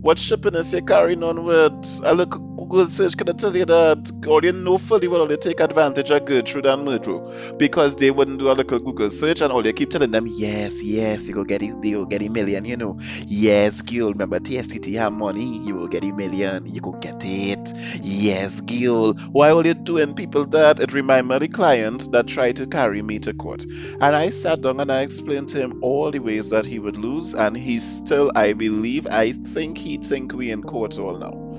What 0.00 0.18
shipping 0.18 0.54
is 0.54 0.70
he 0.72 0.82
carrying 0.82 1.22
on 1.22 1.44
with? 1.44 2.00
I 2.04 2.12
look 2.12 2.34
Google 2.70 2.86
search 2.86 3.16
can 3.16 3.28
I 3.28 3.32
tell 3.32 3.56
you 3.56 3.64
that 3.64 4.12
or 4.28 4.42
you 4.44 4.52
know 4.52 4.78
fully 4.78 5.08
well 5.08 5.26
they 5.26 5.36
take 5.36 5.58
advantage 5.58 6.12
of 6.12 6.24
Gertrude 6.24 6.66
and 6.66 6.84
Myrtle 6.84 7.34
because 7.58 7.96
they 7.96 8.12
wouldn't 8.12 8.38
do 8.38 8.48
a 8.48 8.52
little 8.52 8.78
Google 8.78 9.10
search 9.10 9.40
and 9.40 9.52
all 9.52 9.60
they 9.60 9.72
keep 9.72 9.90
telling 9.90 10.12
them, 10.12 10.28
yes, 10.28 10.80
yes, 10.80 11.26
you 11.26 11.34
go 11.34 11.42
get 11.42 11.62
it, 11.62 11.84
you 11.84 11.98
will 11.98 12.06
get 12.06 12.22
a 12.22 12.28
million, 12.28 12.64
you 12.64 12.76
know. 12.76 12.96
Yes, 13.26 13.80
girl, 13.80 14.12
remember 14.12 14.38
TSTT 14.38 14.94
have 14.98 15.12
money, 15.12 15.58
you 15.66 15.74
will 15.74 15.88
get 15.88 16.04
a 16.04 16.12
million, 16.12 16.64
you 16.64 16.80
go 16.80 16.92
get 16.92 17.24
it. 17.24 17.72
Yes, 18.02 18.60
girl. 18.60 19.14
Why 19.14 19.50
are 19.50 19.66
you 19.66 19.74
doing 19.74 20.14
people 20.14 20.46
that? 20.46 20.78
It 20.78 20.92
remind 20.92 21.26
me 21.26 21.34
of 21.34 21.40
the 21.40 21.48
client 21.48 22.12
that 22.12 22.28
tried 22.28 22.56
to 22.56 22.68
carry 22.68 23.02
me 23.02 23.18
to 23.18 23.34
court. 23.34 23.64
And 23.64 24.04
I 24.04 24.28
sat 24.28 24.60
down 24.60 24.78
and 24.78 24.92
I 24.92 25.00
explained 25.00 25.48
to 25.50 25.58
him 25.58 25.80
all 25.82 26.12
the 26.12 26.20
ways 26.20 26.50
that 26.50 26.66
he 26.66 26.78
would 26.78 26.96
lose 26.96 27.34
and 27.34 27.56
he 27.56 27.80
still, 27.80 28.30
I 28.36 28.52
believe, 28.52 29.08
I 29.08 29.32
think 29.32 29.76
he'd 29.76 30.04
think 30.04 30.32
we 30.32 30.52
in 30.52 30.62
court 30.62 30.96
all 30.96 31.18
now 31.18 31.49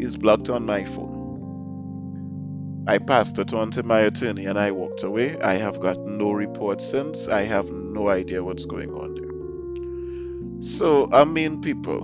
is 0.00 0.16
blocked 0.16 0.50
on 0.50 0.66
my 0.66 0.84
phone. 0.84 2.84
I 2.86 2.98
passed 2.98 3.38
it 3.38 3.52
on 3.52 3.70
to 3.72 3.82
my 3.82 4.00
attorney 4.00 4.46
and 4.46 4.58
I 4.58 4.72
walked 4.72 5.02
away. 5.02 5.38
I 5.40 5.54
have 5.54 5.80
got 5.80 5.98
no 5.98 6.32
report 6.32 6.80
since. 6.80 7.28
I 7.28 7.42
have 7.42 7.70
no 7.70 8.08
idea 8.08 8.42
what's 8.42 8.64
going 8.64 8.92
on 8.92 9.14
there. 9.14 10.62
So, 10.62 11.08
I 11.12 11.24
mean, 11.24 11.60
people, 11.60 12.02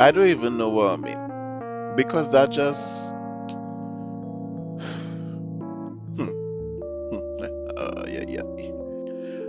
I 0.00 0.10
don't 0.10 0.28
even 0.28 0.58
know 0.58 0.70
what 0.70 0.90
I 0.90 0.96
mean. 0.96 1.96
Because 1.96 2.32
that 2.32 2.50
just. 2.50 3.14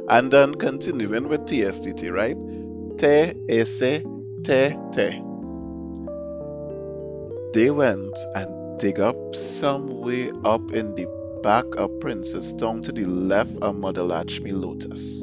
And 0.10 0.32
then 0.32 0.56
continuing 0.56 1.30
with 1.30 1.48
TSTT, 1.48 2.12
right? 2.12 2.38
Te, 2.98 3.34
ese, 3.50 4.04
te, 4.44 4.76
te 4.92 5.33
they 7.54 7.70
went 7.70 8.18
and 8.34 8.80
dig 8.80 9.00
up 9.00 9.36
some 9.36 10.02
way 10.02 10.32
up 10.44 10.72
in 10.72 10.96
the 10.96 11.08
back 11.44 11.66
of 11.76 11.92
Princestown 12.00 12.82
to 12.84 12.92
the 12.92 13.06
left 13.06 13.56
of 13.62 13.76
Mother 13.76 14.02
Latchmi 14.02 14.52
Lotus. 14.52 15.22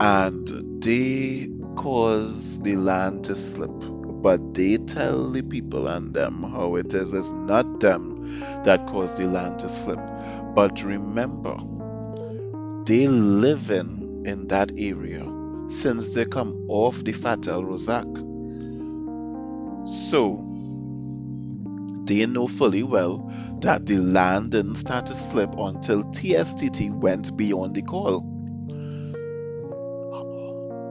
And 0.00 0.82
they 0.82 1.50
cause 1.76 2.60
the 2.60 2.76
land 2.76 3.24
to 3.24 3.36
slip. 3.36 3.70
But 4.22 4.54
they 4.54 4.78
tell 4.78 5.30
the 5.30 5.42
people 5.42 5.88
and 5.88 6.14
them 6.14 6.42
how 6.42 6.76
it 6.76 6.94
is. 6.94 7.12
It's 7.12 7.32
not 7.32 7.80
them 7.80 8.40
that 8.64 8.86
caused 8.86 9.18
the 9.18 9.26
land 9.26 9.58
to 9.58 9.68
slip. 9.68 10.00
But 10.54 10.82
remember, 10.82 11.58
they 12.86 13.08
live 13.08 13.70
in, 13.70 14.22
in 14.24 14.48
that 14.48 14.72
area 14.78 15.30
since 15.68 16.10
they 16.10 16.24
come 16.24 16.64
off 16.68 17.04
the 17.04 17.12
Fatel 17.12 17.62
Razack. 17.62 18.08
So 19.86 20.53
they 22.06 22.26
know 22.26 22.46
fully 22.46 22.82
well 22.82 23.30
that 23.60 23.86
the 23.86 23.96
land 23.96 24.50
didn't 24.50 24.76
start 24.76 25.06
to 25.06 25.14
slip 25.14 25.50
until 25.56 26.04
TSTT 26.04 26.92
went 26.92 27.36
beyond 27.36 27.74
the 27.74 27.82
call. 27.82 28.30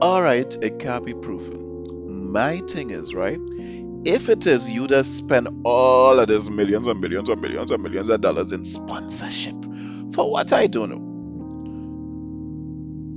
Alright, 0.02 0.56
it 0.60 0.78
can't 0.78 1.06
be 1.06 1.14
proven. 1.14 2.32
My 2.32 2.60
thing 2.60 2.90
is, 2.90 3.14
right? 3.14 3.38
If 4.04 4.28
it 4.28 4.46
is 4.46 4.68
you 4.68 4.86
that 4.88 5.06
spend 5.06 5.62
all 5.64 6.18
of 6.18 6.28
these 6.28 6.50
millions 6.50 6.88
and 6.88 7.00
millions 7.00 7.30
and 7.30 7.40
millions 7.40 7.70
and 7.70 7.82
millions 7.82 8.10
of 8.10 8.20
dollars 8.20 8.52
in 8.52 8.64
sponsorship, 8.64 9.56
for 10.12 10.30
what 10.30 10.52
I 10.52 10.66
don't 10.66 10.90
know. 10.90 11.14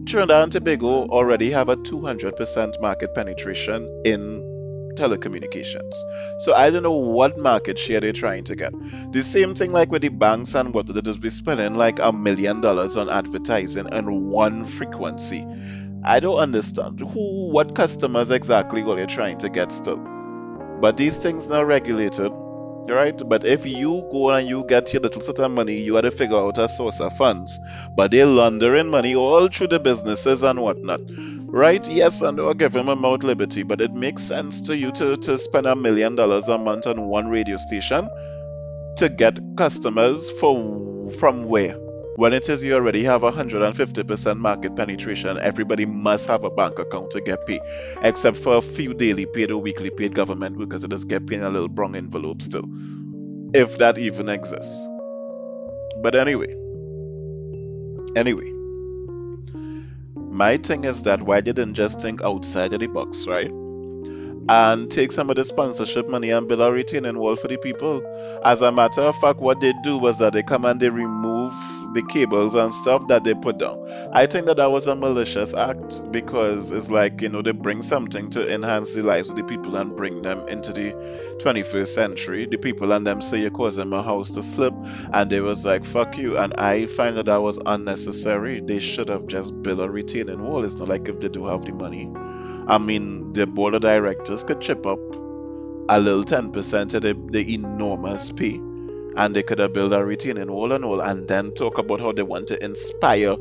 Trinidad 0.06 0.44
and 0.44 0.52
Tobago 0.54 1.08
already 1.08 1.52
have 1.52 1.68
a 1.68 1.76
200% 1.76 2.80
market 2.80 3.14
penetration 3.14 4.02
in 4.06 4.42
telecommunications. 4.98 5.94
So 6.40 6.54
I 6.54 6.70
don't 6.70 6.84
know 6.84 6.92
what 6.92 7.38
market 7.38 7.80
share 7.80 8.02
they're 8.02 8.14
trying 8.14 8.44
to 8.46 8.56
get. 8.56 8.74
The 9.14 9.24
same 9.24 9.56
thing 9.56 9.72
like 9.72 9.92
with 9.92 10.02
the 10.02 10.10
banks 10.10 10.56
and 10.56 10.74
what 10.74 10.88
they 10.88 11.02
just 11.02 11.22
be 11.22 11.30
spending 11.30 11.76
like 11.76 12.00
a 12.00 12.12
million 12.12 12.62
dollars 12.62 12.98
on 12.98 13.10
advertising 13.10 13.88
and 13.92 14.30
one 14.30 14.66
frequency. 14.66 15.46
I 16.04 16.20
don't 16.20 16.38
understand 16.38 17.00
who, 17.00 17.50
what 17.52 17.76
customers 17.76 18.32
exactly 18.32 18.84
what 18.84 18.98
they're 18.98 19.08
trying 19.08 19.40
to 19.40 19.50
get 19.50 19.72
still. 19.72 19.98
But 20.80 20.98
these 20.98 21.18
things 21.18 21.50
not 21.50 21.66
regulated. 21.66 22.32
Right? 22.90 23.20
But 23.26 23.44
if 23.46 23.66
you 23.66 24.08
go 24.12 24.32
and 24.32 24.48
you 24.48 24.66
get 24.68 24.94
your 24.94 25.02
little 25.02 25.22
of 25.46 25.52
money, 25.52 25.82
you 25.82 25.96
have 25.96 26.04
to 26.04 26.12
figure 26.12 26.38
out 26.38 26.58
a 26.58 26.68
source 26.68 27.00
of 27.02 27.16
funds. 27.18 27.60
But 27.96 28.12
they're 28.12 28.26
laundering 28.26 28.90
money 28.90 29.16
all 29.16 29.48
through 29.48 29.68
the 29.68 29.80
businesses 29.80 30.44
and 30.44 30.62
whatnot, 30.62 31.02
right? 31.08 31.88
Yes, 31.90 32.22
and 32.22 32.38
they'll 32.38 32.54
give 32.54 32.74
them 32.74 32.90
about 32.90 33.24
liberty, 33.24 33.64
but 33.64 33.82
it 33.82 33.94
makes 33.94 34.24
sense 34.24 34.62
to 34.62 34.78
you 34.78 34.92
to, 34.94 35.18
to 35.18 35.38
spend 35.38 35.66
a 35.66 35.76
million 35.76 36.16
dollars 36.16 36.48
a 36.50 36.58
month 36.58 36.88
on 36.88 37.08
one 37.08 37.28
radio 37.28 37.58
station 37.58 38.10
to 38.98 39.10
get 39.10 39.40
customers 39.56 40.30
for 40.30 41.10
from 41.20 41.46
where? 41.46 41.87
When 42.18 42.34
it 42.34 42.50
is 42.50 42.64
you 42.64 42.74
already 42.74 43.04
have 43.04 43.22
150% 43.22 44.40
market 44.40 44.76
penetration, 44.76 45.38
everybody 45.38 45.86
must 45.86 46.28
have 46.28 46.44
a 46.44 46.50
bank 46.50 46.80
account 46.80 47.12
to 47.12 47.22
get 47.22 47.46
paid, 47.46 47.62
except 48.02 48.38
for 48.38 48.56
a 48.58 48.62
few 48.64 48.96
daily 48.96 49.28
paid 49.28 49.52
or 49.52 49.62
weekly 49.62 49.92
paid 49.92 50.16
government 50.16 50.58
workers 50.58 50.82
that 50.82 50.90
just 50.90 51.08
get 51.08 51.28
paid 51.28 51.36
in 51.36 51.44
a 51.44 51.52
little 51.52 51.68
brown 51.68 51.96
envelope 51.96 52.42
still, 52.42 52.68
if 53.54 53.78
that 53.78 54.00
even 54.00 54.30
exists. 54.30 54.88
But 56.02 56.16
anyway, 56.16 56.56
anyway, 58.16 58.52
my 60.16 60.58
thing 60.58 60.86
is 60.86 61.04
that 61.04 61.22
why 61.22 61.42
didn't 61.42 61.76
just 61.76 62.02
think 62.02 62.24
outside 62.24 62.74
of 62.74 62.80
the 62.80 62.88
box, 62.88 63.28
right? 63.28 63.52
and 64.50 64.90
take 64.90 65.12
some 65.12 65.30
of 65.30 65.36
the 65.36 65.44
sponsorship 65.44 66.08
money 66.08 66.30
and 66.30 66.48
build 66.48 66.62
a 66.62 66.72
retaining 66.72 67.18
wall 67.18 67.36
for 67.36 67.50
the 67.50 67.58
people. 67.58 68.02
As 68.46 68.62
a 68.62 68.72
matter 68.72 69.02
of 69.02 69.18
fact, 69.18 69.40
what 69.40 69.60
they 69.60 69.74
do 69.84 69.98
was 69.98 70.20
that 70.20 70.34
they 70.34 70.42
come 70.42 70.64
and 70.64 70.80
they 70.80 70.90
remove 70.90 71.54
the 71.98 72.04
cables 72.04 72.54
and 72.54 72.74
stuff 72.76 73.08
that 73.08 73.24
they 73.24 73.34
put 73.34 73.58
down. 73.58 73.80
I 74.14 74.28
think 74.28 74.46
that 74.46 74.58
that 74.58 74.72
was 74.72 74.86
a 74.86 74.96
malicious 74.96 75.56
act 75.56 76.12
because 76.12 76.72
it's 76.72 76.92
like, 76.92 77.22
you 77.22 77.30
know, 77.30 77.42
they 77.42 77.54
bring 77.54 77.82
something 77.82 78.30
to 78.32 78.54
enhance 78.54 78.94
the 78.94 79.02
lives 79.02 79.32
of 79.32 79.36
the 79.36 79.44
people 79.44 79.76
and 79.76 79.96
bring 79.96 80.22
them 80.22 80.48
into 80.48 80.72
the 80.74 80.92
21st 81.40 81.88
century. 81.88 82.46
The 82.46 82.58
people 82.58 82.92
and 82.92 83.06
them 83.06 83.22
say 83.22 83.42
you 83.42 83.50
cause 83.50 83.78
them 83.78 83.94
a 83.94 84.04
house 84.04 84.32
to 84.32 84.44
slip, 84.44 84.76
and 85.12 85.30
they 85.30 85.42
was 85.42 85.66
like, 85.66 85.86
fuck 85.86 86.18
you. 86.18 86.38
And 86.38 86.54
I 86.54 86.86
find 86.86 87.18
that 87.18 87.26
that 87.26 87.42
was 87.42 87.60
unnecessary. 87.66 88.62
They 88.62 88.80
should 88.80 89.10
have 89.10 89.26
just 89.26 89.60
built 89.64 89.80
a 89.80 89.90
retaining 89.90 90.44
wall. 90.44 90.64
It's 90.64 90.78
not 90.78 90.90
like 90.90 91.10
if 91.10 91.20
they 91.20 91.30
do 91.30 91.46
have 91.46 91.66
the 91.66 91.74
money 91.74 92.12
I 92.70 92.80
mean, 92.80 93.32
the 93.32 93.48
board 93.48 93.76
of 93.76 93.82
directors 93.82 94.44
could 94.44 94.60
chip 94.60 94.86
up 94.86 95.00
a 95.90 96.00
little 96.02 96.26
10% 96.26 96.94
of 96.94 97.02
the, 97.02 97.14
the 97.32 97.54
enormous 97.54 98.30
pay 98.32 98.60
and 99.18 99.36
they 99.36 99.44
could 99.44 99.60
have 99.60 99.74
built 99.74 99.92
a 99.94 100.06
retaining 100.06 100.52
wall 100.52 100.72
and 100.72 100.86
all 100.86 101.02
and 101.02 101.28
then 101.28 101.52
talk 101.52 101.80
about 101.80 102.00
how 102.00 102.12
they 102.12 102.24
want 102.24 102.48
to 102.48 102.64
inspire 102.64 103.36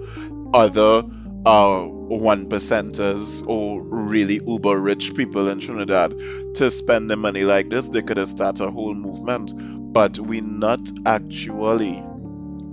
other 0.55 1.05
uh, 1.45 1.85
one 1.85 2.49
percenters 2.49 3.47
or 3.47 3.81
really 3.83 4.41
uber 4.47 4.79
rich 4.81 5.15
people 5.15 5.49
in 5.49 5.61
Trinidad 5.61 6.13
to 6.55 6.71
spend 6.71 7.11
the 7.11 7.17
money 7.17 7.45
like 7.45 7.69
this. 7.69 7.89
They 7.89 8.03
could 8.03 8.17
have 8.17 8.29
started 8.29 8.65
a 8.65 8.71
whole 8.71 8.95
movement, 8.95 9.53
but 9.93 10.19
we're 10.19 10.43
not 10.43 10.81
actually 11.05 12.03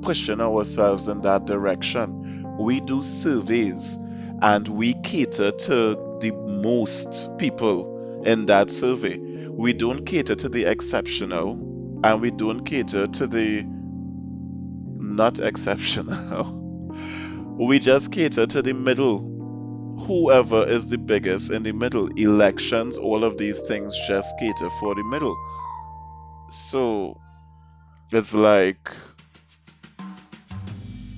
pushing 0.01 0.41
ourselves 0.41 1.07
in 1.07 1.21
that 1.21 1.45
direction. 1.45 2.57
We 2.57 2.79
do 2.79 3.03
surveys 3.03 3.99
and 4.41 4.67
we 4.67 4.93
cater 4.93 5.51
to 5.51 6.17
the 6.21 6.31
most 6.31 7.37
people 7.37 8.23
in 8.25 8.47
that 8.47 8.71
survey. 8.71 9.17
We 9.17 9.73
don't 9.73 10.05
cater 10.05 10.35
to 10.35 10.49
the 10.49 10.65
exceptional 10.65 11.72
and 12.03 12.21
we 12.21 12.31
don't 12.31 12.65
cater 12.65 13.07
to 13.07 13.27
the 13.27 13.63
not 13.65 15.39
exceptional. 15.39 16.59
we 17.57 17.79
just 17.79 18.11
cater 18.11 18.45
to 18.45 18.61
the 18.61 18.73
middle. 18.73 19.29
Whoever 20.05 20.67
is 20.67 20.87
the 20.87 20.97
biggest 20.97 21.51
in 21.51 21.63
the 21.63 21.71
middle. 21.71 22.07
Elections, 22.07 22.97
all 22.97 23.23
of 23.23 23.37
these 23.37 23.61
things 23.61 23.95
just 24.07 24.37
cater 24.39 24.69
for 24.79 24.95
the 24.95 25.03
middle. 25.03 25.37
So 26.49 27.19
it's 28.11 28.33
like 28.33 28.91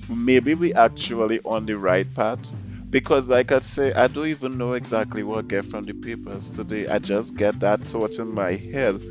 maybe 0.08 0.54
we 0.54 0.72
actually 0.72 1.40
on 1.44 1.66
the 1.66 1.76
right 1.76 2.12
path 2.14 2.54
because 2.88 3.28
like 3.28 3.50
I 3.50 3.60
say, 3.60 3.92
I 3.92 4.06
don't 4.06 4.28
even 4.28 4.56
know 4.56 4.74
exactly 4.74 5.24
what 5.24 5.44
I 5.44 5.48
get 5.48 5.64
from 5.64 5.84
the 5.84 5.94
papers 5.94 6.52
today. 6.52 6.86
I 6.86 7.00
just 7.00 7.36
get 7.36 7.60
that 7.60 7.80
thought 7.80 8.18
in 8.18 8.32
my 8.32 8.52
head 8.52 9.02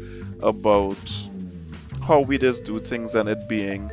about 0.42 0.98
how 2.06 2.20
we 2.20 2.38
just 2.38 2.66
do 2.66 2.78
things 2.78 3.16
and 3.16 3.28
it 3.28 3.48
being 3.48 3.90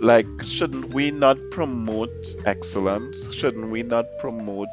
like 0.00 0.26
shouldn't 0.42 0.92
we 0.94 1.10
not 1.10 1.38
promote 1.50 2.34
excellence? 2.46 3.32
Shouldn't 3.32 3.70
we 3.70 3.82
not 3.82 4.06
promote 4.18 4.68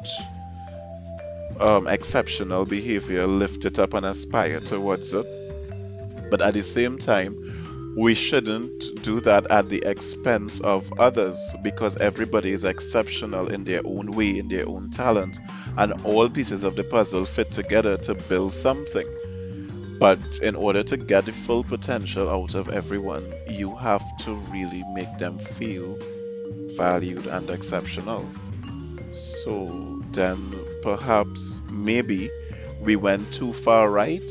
um, 1.60 1.86
exceptional 1.86 2.64
behavior, 2.64 3.26
lift 3.26 3.64
it 3.66 3.78
up 3.78 3.94
and 3.94 4.06
aspire 4.06 4.60
towards 4.60 5.12
it? 5.12 5.26
But 6.30 6.40
at 6.40 6.54
the 6.54 6.62
same 6.62 6.98
time, 6.98 7.94
we 7.98 8.14
shouldn't 8.14 9.02
do 9.02 9.20
that 9.20 9.50
at 9.50 9.68
the 9.68 9.82
expense 9.86 10.60
of 10.60 10.90
others 10.98 11.54
because 11.62 11.98
everybody 11.98 12.52
is 12.52 12.64
exceptional 12.64 13.48
in 13.48 13.64
their 13.64 13.82
own 13.84 14.12
way, 14.12 14.38
in 14.38 14.48
their 14.48 14.66
own 14.66 14.90
talent, 14.90 15.38
and 15.76 15.92
all 16.04 16.30
pieces 16.30 16.64
of 16.64 16.76
the 16.76 16.84
puzzle 16.84 17.26
fit 17.26 17.50
together 17.52 17.98
to 17.98 18.14
build 18.14 18.52
something. 18.54 19.06
But 20.02 20.40
in 20.42 20.56
order 20.56 20.82
to 20.82 20.96
get 20.96 21.26
the 21.26 21.32
full 21.32 21.62
potential 21.62 22.28
out 22.28 22.56
of 22.56 22.68
everyone, 22.68 23.22
you 23.48 23.76
have 23.76 24.04
to 24.24 24.34
really 24.50 24.82
make 24.94 25.16
them 25.18 25.38
feel 25.38 25.96
valued 26.76 27.26
and 27.26 27.48
exceptional. 27.48 28.28
So 29.12 30.02
then 30.10 30.38
perhaps, 30.82 31.60
maybe, 31.70 32.30
we 32.80 32.96
went 32.96 33.32
too 33.32 33.52
far 33.52 33.88
right 33.88 34.28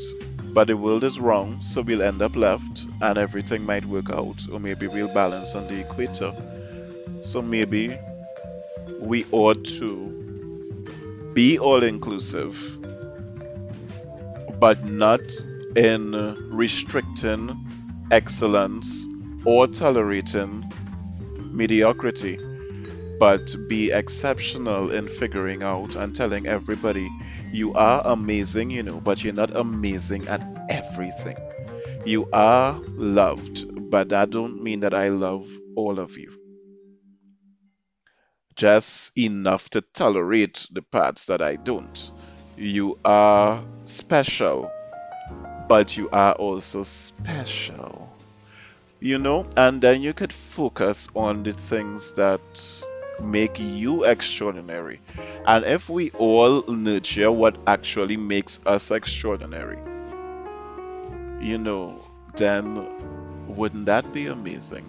but 0.52 0.66
the 0.66 0.76
world 0.76 1.02
is 1.02 1.18
wrong, 1.18 1.62
so 1.62 1.80
we'll 1.80 2.02
end 2.02 2.20
up 2.20 2.36
left 2.36 2.84
and 3.00 3.16
everything 3.16 3.64
might 3.64 3.86
work 3.86 4.10
out, 4.10 4.46
or 4.52 4.60
maybe 4.60 4.86
we'll 4.86 5.08
balance 5.08 5.54
on 5.54 5.66
the 5.66 5.80
equator. 5.80 6.34
So 7.20 7.40
maybe 7.40 7.96
we 9.00 9.24
ought 9.30 9.64
to 9.64 11.30
be 11.32 11.58
all 11.58 11.82
inclusive, 11.82 12.78
but 14.60 14.84
not 14.84 15.22
in 15.76 16.12
restricting 16.50 17.68
excellence 18.10 19.06
or 19.44 19.66
tolerating 19.66 20.70
mediocrity 21.50 22.38
but 23.22 23.54
be 23.68 23.92
exceptional 23.92 24.90
in 24.90 25.06
figuring 25.06 25.62
out 25.62 25.94
and 25.94 26.12
telling 26.12 26.44
everybody 26.48 27.08
you 27.52 27.72
are 27.72 28.02
amazing, 28.04 28.68
you 28.68 28.82
know, 28.82 29.00
but 29.00 29.22
you're 29.22 29.32
not 29.32 29.54
amazing 29.54 30.26
at 30.26 30.42
everything. 30.68 31.36
You 32.04 32.28
are 32.32 32.80
loved, 32.96 33.90
but 33.92 34.08
that 34.08 34.30
don't 34.30 34.64
mean 34.64 34.80
that 34.80 34.92
I 34.92 35.10
love 35.10 35.48
all 35.76 36.00
of 36.00 36.18
you. 36.18 36.32
Just 38.56 39.16
enough 39.16 39.70
to 39.70 39.82
tolerate 39.82 40.66
the 40.72 40.82
parts 40.82 41.26
that 41.26 41.40
I 41.40 41.54
don't. 41.54 42.10
You 42.56 42.98
are 43.04 43.64
special, 43.84 44.68
but 45.72 45.96
you 45.96 46.06
are 46.12 46.34
also 46.34 46.82
special. 46.82 48.14
You 49.00 49.16
know, 49.18 49.46
and 49.56 49.80
then 49.80 50.02
you 50.02 50.12
could 50.12 50.30
focus 50.30 51.08
on 51.16 51.44
the 51.44 51.52
things 51.52 52.12
that 52.16 52.42
make 53.18 53.58
you 53.58 54.04
extraordinary. 54.04 55.00
And 55.46 55.64
if 55.64 55.88
we 55.88 56.10
all 56.10 56.62
nurture 56.66 57.32
what 57.32 57.56
actually 57.66 58.18
makes 58.18 58.60
us 58.66 58.90
extraordinary, 58.90 59.78
you 61.40 61.56
know, 61.56 62.04
then 62.36 63.46
wouldn't 63.48 63.86
that 63.86 64.12
be 64.12 64.26
amazing? 64.26 64.84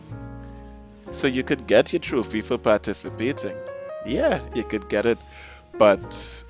So 1.12 1.28
you 1.28 1.44
could 1.44 1.66
get 1.66 1.94
your 1.94 2.02
trophy 2.02 2.42
for 2.42 2.58
participating. 2.58 3.56
Yeah, 4.06 4.42
you 4.54 4.66
could 4.66 4.90
get 4.90 5.06
it, 5.06 5.20
but 5.78 6.44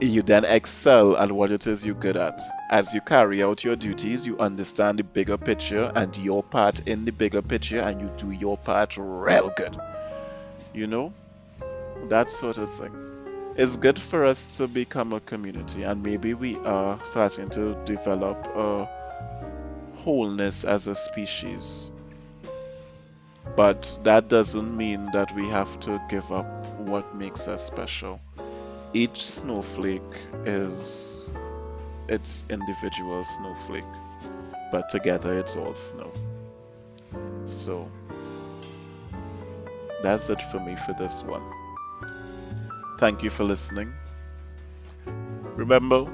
you 0.00 0.22
then 0.22 0.44
excel 0.44 1.16
at 1.16 1.32
what 1.32 1.50
it 1.50 1.66
is 1.66 1.84
you're 1.84 1.94
good 1.94 2.16
at. 2.16 2.40
As 2.70 2.94
you 2.94 3.00
carry 3.00 3.42
out 3.42 3.64
your 3.64 3.76
duties, 3.76 4.26
you 4.26 4.38
understand 4.38 4.98
the 4.98 5.04
bigger 5.04 5.36
picture 5.36 5.90
and 5.94 6.16
your 6.16 6.42
part 6.42 6.86
in 6.86 7.04
the 7.04 7.12
bigger 7.12 7.42
picture, 7.42 7.80
and 7.80 8.00
you 8.00 8.10
do 8.16 8.30
your 8.30 8.56
part 8.58 8.96
real 8.96 9.52
good 9.56 9.76
you 10.78 10.86
know? 10.86 11.12
That 12.08 12.32
sort 12.32 12.58
of 12.58 12.72
thing. 12.72 12.92
It's 13.56 13.76
good 13.76 14.00
for 14.00 14.24
us 14.24 14.52
to 14.58 14.68
become 14.68 15.12
a 15.12 15.20
community, 15.20 15.82
and 15.82 16.02
maybe 16.02 16.32
we 16.34 16.56
are 16.58 17.00
starting 17.04 17.48
to 17.50 17.74
develop 17.84 18.46
a 18.54 18.88
wholeness 19.96 20.64
as 20.64 20.86
a 20.86 20.94
species. 20.94 21.90
But 23.56 23.98
that 24.04 24.28
doesn't 24.28 24.76
mean 24.76 25.10
that 25.12 25.34
we 25.34 25.48
have 25.48 25.80
to 25.80 26.00
give 26.08 26.30
up 26.30 26.46
what 26.78 27.16
makes 27.16 27.48
us 27.48 27.66
special. 27.66 28.20
Each 28.92 29.22
snowflake 29.22 30.02
is 30.44 31.30
its 32.08 32.44
individual 32.48 33.22
snowflake, 33.22 33.84
but 34.72 34.88
together 34.88 35.38
it's 35.38 35.56
all 35.56 35.74
snow. 35.74 36.10
So, 37.44 37.90
that's 40.02 40.30
it 40.30 40.40
for 40.40 40.60
me 40.60 40.76
for 40.76 40.94
this 40.94 41.22
one. 41.22 41.42
Thank 42.98 43.22
you 43.22 43.30
for 43.30 43.44
listening. 43.44 43.92
Remember, 45.56 46.06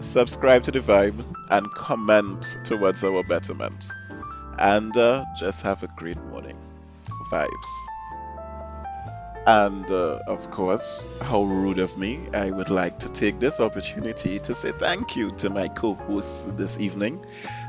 subscribe 0.00 0.64
to 0.64 0.70
the 0.70 0.80
vibe, 0.80 1.24
and 1.50 1.70
comment 1.72 2.56
towards 2.64 3.04
our 3.04 3.22
betterment. 3.22 3.86
And 4.58 4.96
uh, 4.96 5.24
just 5.38 5.62
have 5.62 5.82
a 5.82 5.88
great 5.96 6.22
morning. 6.24 6.56
Vibes. 7.30 7.91
And 9.46 9.90
uh, 9.90 10.20
of 10.26 10.50
course, 10.50 11.10
how 11.20 11.42
rude 11.42 11.80
of 11.80 11.98
me, 11.98 12.28
I 12.32 12.50
would 12.50 12.70
like 12.70 13.00
to 13.00 13.08
take 13.08 13.40
this 13.40 13.58
opportunity 13.58 14.38
to 14.38 14.54
say 14.54 14.70
thank 14.70 15.16
you 15.16 15.32
to 15.38 15.50
my 15.50 15.68
co 15.68 15.94
hosts 15.94 16.44
this 16.44 16.78
evening 16.78 17.24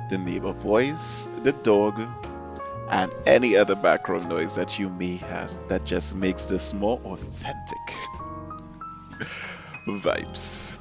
the 0.09 0.17
neighbor 0.19 0.51
voice, 0.51 1.27
the 1.41 1.53
dog, 1.53 1.99
and 2.89 3.11
any 3.25 3.55
other 3.55 3.75
background 3.75 4.29
noise 4.29 4.55
that 4.55 4.77
you 4.77 4.89
may 4.89 5.15
have 5.15 5.67
that 5.69 5.83
just 5.83 6.15
makes 6.15 6.45
this 6.45 6.73
more 6.73 6.99
authentic. 7.05 7.93
Vibes. 9.87 10.79